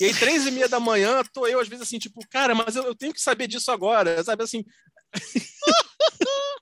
[0.00, 2.76] E aí, três e meia da manhã, tô eu, às vezes, assim, tipo, cara, mas
[2.76, 4.64] eu, eu tenho que saber disso agora, sabe, assim...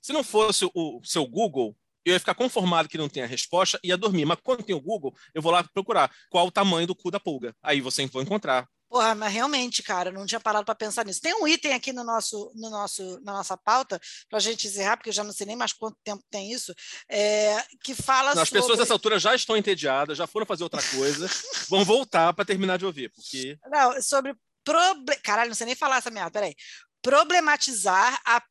[0.00, 3.26] Se não fosse o, o seu Google, eu ia ficar conformado que não tem a
[3.26, 4.24] resposta e ia dormir.
[4.24, 7.18] Mas quando tem o Google, eu vou lá procurar qual o tamanho do cu da
[7.18, 7.52] pulga.
[7.60, 8.68] Aí você vai encontrar.
[8.88, 11.20] Porra, mas realmente, cara, não tinha parado para pensar nisso.
[11.20, 14.96] Tem um item aqui no nosso, no nosso, na nossa pauta, para a gente encerrar,
[14.96, 16.72] porque eu já não sei nem mais quanto tempo tem isso,
[17.08, 18.60] é, que fala As sobre...
[18.60, 21.28] pessoas nessa altura já estão entediadas, já foram fazer outra coisa,
[21.68, 24.34] vão voltar para terminar de ouvir, porque Não, sobre...
[24.64, 25.16] Proble...
[25.22, 26.54] Caralho, não sei nem falar essa merda, peraí.
[27.00, 28.42] Problematizar a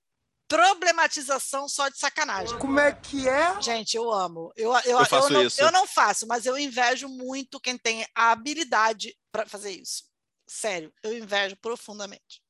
[0.47, 2.57] problematização só de sacanagem.
[2.59, 3.59] Como é que é?
[3.61, 4.51] Gente, eu amo.
[4.55, 5.61] Eu, eu, Eu faço não, isso.
[5.61, 10.03] eu não faço, mas eu invejo muito quem tem a habilidade para fazer isso.
[10.47, 12.41] Sério, eu invejo profundamente.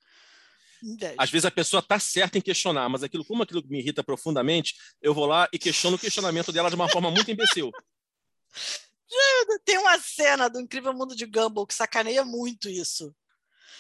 [0.84, 1.16] Invejo.
[1.18, 4.76] às vezes a pessoa está certa em questionar, mas aquilo, como aquilo me irrita profundamente,
[5.02, 7.72] eu vou lá e questiono o questionamento dela de uma forma muito imbecil.
[9.64, 13.16] Tem uma cena do Incrível Mundo de Gumball que sacaneia muito isso.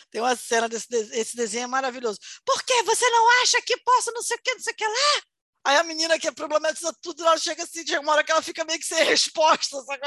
[0.09, 2.19] Tem uma cena desse de- esse desenho é maravilhoso.
[2.45, 4.85] Por que você não acha que posso não sei o que, não sei o que
[4.87, 5.21] lá?
[5.65, 8.63] Aí a menina que problematiza tudo, ela chega assim, chega uma hora que ela fica
[8.65, 9.81] meio que sem resposta.
[9.83, 10.01] sabe?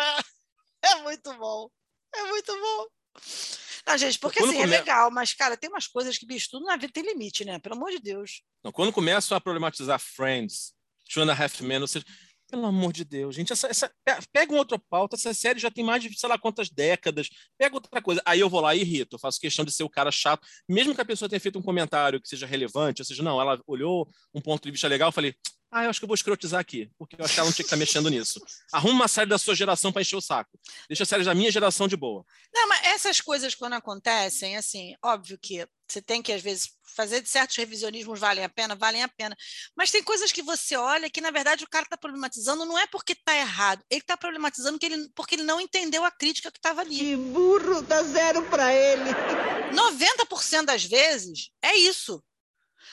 [0.82, 1.68] É muito bom.
[2.14, 2.86] É muito bom.
[3.86, 6.48] Não, gente, porque Quando assim, come- é legal, mas, cara, tem umas coisas que, bicho,
[6.50, 7.58] tudo na vida tem limite, né?
[7.58, 8.42] Pelo amor de Deus.
[8.62, 10.72] Não, quando começam a problematizar Friends,
[11.12, 12.04] Two and a Half Men, ou seja,
[12.50, 15.70] pelo amor de Deus, gente, essa, essa- pe- pega uma outra pauta, essa série já
[15.70, 18.22] tem mais de sei lá quantas décadas, pega outra coisa.
[18.24, 20.94] Aí eu vou lá e irrito, eu faço questão de ser o cara chato, mesmo
[20.94, 24.08] que a pessoa tenha feito um comentário que seja relevante, ou seja, não, ela olhou
[24.34, 25.34] um ponto de vista legal, eu falei,
[25.70, 27.64] ah, eu acho que eu vou escrotizar aqui, porque eu acho que ela não tinha
[27.64, 28.40] que estar mexendo nisso.
[28.72, 30.58] Arruma uma série da sua geração para encher o saco.
[30.88, 32.24] Deixa a série da minha geração de boa.
[32.54, 37.22] Não, mas essas coisas quando acontecem, assim, óbvio que você tem que, às vezes, fazer
[37.22, 39.36] de certos revisionismos valem a pena, valem a pena.
[39.74, 42.86] Mas tem coisas que você olha que, na verdade, o cara está problematizando não é
[42.86, 46.58] porque está errado, ele está problematizando que ele, porque ele não entendeu a crítica que
[46.58, 46.98] estava ali.
[46.98, 49.10] Que burro, dá zero pra ele.
[49.72, 52.22] 90% das vezes é isso.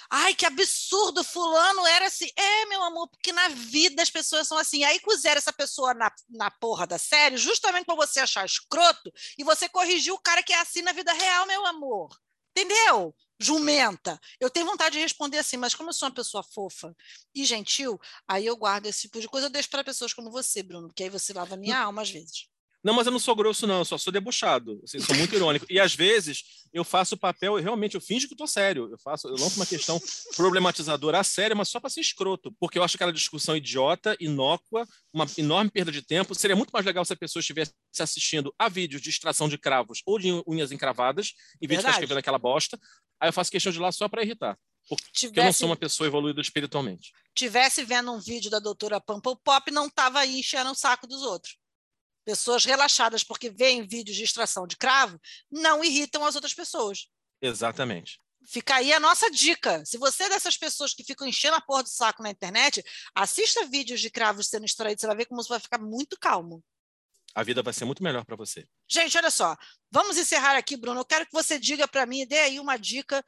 [0.10, 2.30] Ai, que absurdo, fulano era assim.
[2.36, 4.84] É, meu amor, porque na vida as pessoas são assim.
[4.84, 9.44] Aí puseram essa pessoa na, na porra da série justamente para você achar escroto e
[9.44, 12.10] você corrigir o cara que é assim na vida real, meu amor.
[12.52, 13.14] Entendeu?
[13.40, 14.20] jumenta.
[14.40, 16.96] Eu tenho vontade de responder assim, mas como eu sou uma pessoa fofa
[17.34, 20.64] e gentil, aí eu guardo esse tipo de coisa, eu deixo para pessoas como você,
[20.64, 22.48] Bruno, porque aí você lava a minha alma às vezes.
[22.86, 24.80] Não, mas eu não sou grosso, não, eu só sou debochado.
[24.84, 25.66] Assim, sou muito irônico.
[25.68, 28.92] E às vezes eu faço o papel, e realmente eu finjo que estou sério.
[28.92, 30.00] Eu faço, eu lanço uma questão
[30.36, 32.54] problematizadora a sério, mas só para ser escroto.
[32.60, 36.36] Porque eu acho aquela discussão idiota, inócua, uma enorme perda de tempo.
[36.36, 40.04] Seria muito mais legal se a pessoa estivesse assistindo a vídeos de extração de cravos
[40.06, 42.80] ou de unhas encravadas, em vez de ficar escrevendo aquela bosta.
[43.20, 44.56] Aí eu faço questão de lá só para irritar.
[44.88, 47.12] Porque tivesse, eu não sou uma pessoa evoluída espiritualmente.
[47.34, 51.24] Tivesse vendo um vídeo da doutora Pampa Pop, não estava aí enchendo o saco dos
[51.24, 51.58] outros.
[52.26, 55.22] Pessoas relaxadas porque veem vídeos de extração de cravo
[55.52, 57.08] não irritam as outras pessoas.
[57.40, 58.20] Exatamente.
[58.48, 59.84] Fica aí a nossa dica.
[59.86, 63.66] Se você é dessas pessoas que ficam enchendo a porra do saco na internet, assista
[63.66, 66.64] vídeos de cravos sendo extraídos, você vai ver como você vai ficar muito calmo.
[67.34, 68.68] A vida vai ser muito melhor para você.
[68.88, 69.56] Gente, olha só.
[69.92, 71.02] Vamos encerrar aqui, Bruno.
[71.02, 73.24] Eu quero que você diga para mim, dê aí uma dica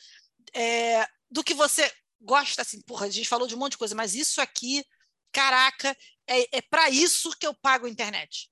[0.54, 2.64] é, do que você gosta.
[2.64, 4.84] Assim, porra, a gente falou de um monte de coisa, mas isso aqui,
[5.32, 5.96] caraca,
[6.26, 8.50] é, é para isso que eu pago a internet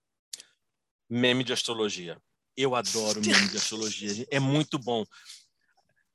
[1.09, 2.17] meme de astrologia.
[2.55, 4.25] Eu adoro meme de astrologia.
[4.31, 5.05] É muito bom.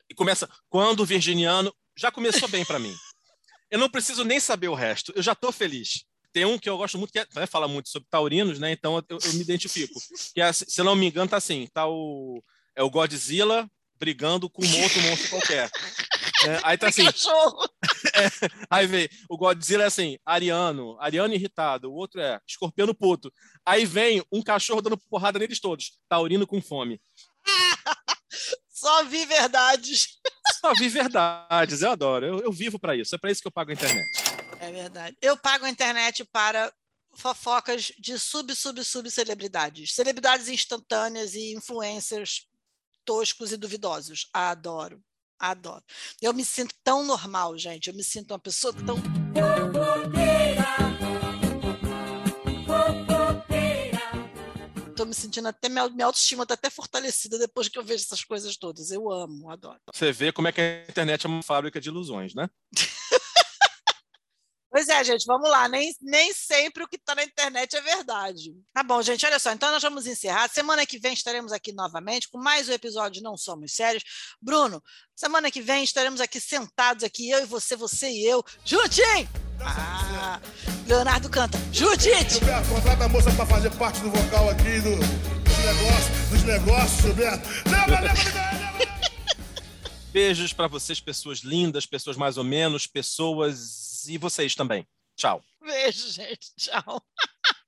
[0.08, 2.94] E começa quando o virginiano já começou bem para mim.
[3.70, 5.12] Eu não preciso nem saber o resto.
[5.14, 6.04] Eu já estou feliz.
[6.32, 8.72] Tem um que eu gosto muito que é, né, fala muito sobre taurinos, né?
[8.72, 10.00] Então eu, eu me identifico.
[10.34, 12.42] Que é, se não me engano tá assim, tá o
[12.74, 15.70] é o Godzilla brigando com um outro monstro qualquer.
[16.46, 17.02] É, aí tá assim.
[18.14, 18.28] É,
[18.68, 23.32] aí vem, o Godzilla é assim, ariano, ariano irritado, o outro é escorpiano puto.
[23.64, 27.00] Aí vem um cachorro dando porrada neles todos, taurino com fome.
[28.68, 30.18] Só vi verdades.
[30.60, 32.26] Só vi verdades, eu adoro.
[32.26, 34.06] Eu, eu vivo para isso, é para isso que eu pago a internet.
[34.58, 35.16] É verdade.
[35.20, 36.72] Eu pago a internet para
[37.14, 39.94] fofocas de sub, sub, sub celebridades.
[39.94, 42.46] Celebridades instantâneas e influencers
[43.04, 44.28] toscos e duvidosos.
[44.32, 45.02] Adoro.
[45.40, 45.82] Adoro.
[46.20, 47.88] Eu me sinto tão normal, gente.
[47.88, 48.96] Eu me sinto uma pessoa tão.
[54.90, 58.22] Estou me sentindo até minha, minha autoestima está até fortalecida depois que eu vejo essas
[58.22, 58.90] coisas todas.
[58.90, 59.80] Eu amo, adoro.
[59.94, 62.50] Você vê como é que a internet é uma fábrica de ilusões, né?
[64.80, 65.68] Pois é, gente, vamos lá.
[65.68, 68.54] Nem, nem sempre o que está na internet é verdade.
[68.72, 69.52] Tá bom, gente, olha só.
[69.52, 70.48] Então nós vamos encerrar.
[70.48, 74.02] Semana que vem estaremos aqui novamente com mais um episódio Não Somos Sérios.
[74.40, 74.82] Bruno,
[75.14, 79.28] semana que vem estaremos aqui sentados aqui, eu e você, você e eu, juntinho!
[79.60, 80.40] Ah,
[80.86, 82.38] Leonardo canta, Judite!
[82.38, 87.02] Gilberto, contrata a moça para fazer parte do vocal aqui do, dos negócios, dos negócios,
[87.02, 87.46] Gilberto.
[87.68, 88.70] Leva, leva, leva,
[90.10, 94.86] Beijos para vocês, pessoas lindas, pessoas mais ou menos, pessoas e vocês também.
[95.16, 95.42] Tchau.
[95.60, 96.52] Beijo, gente.
[96.56, 97.02] Tchau.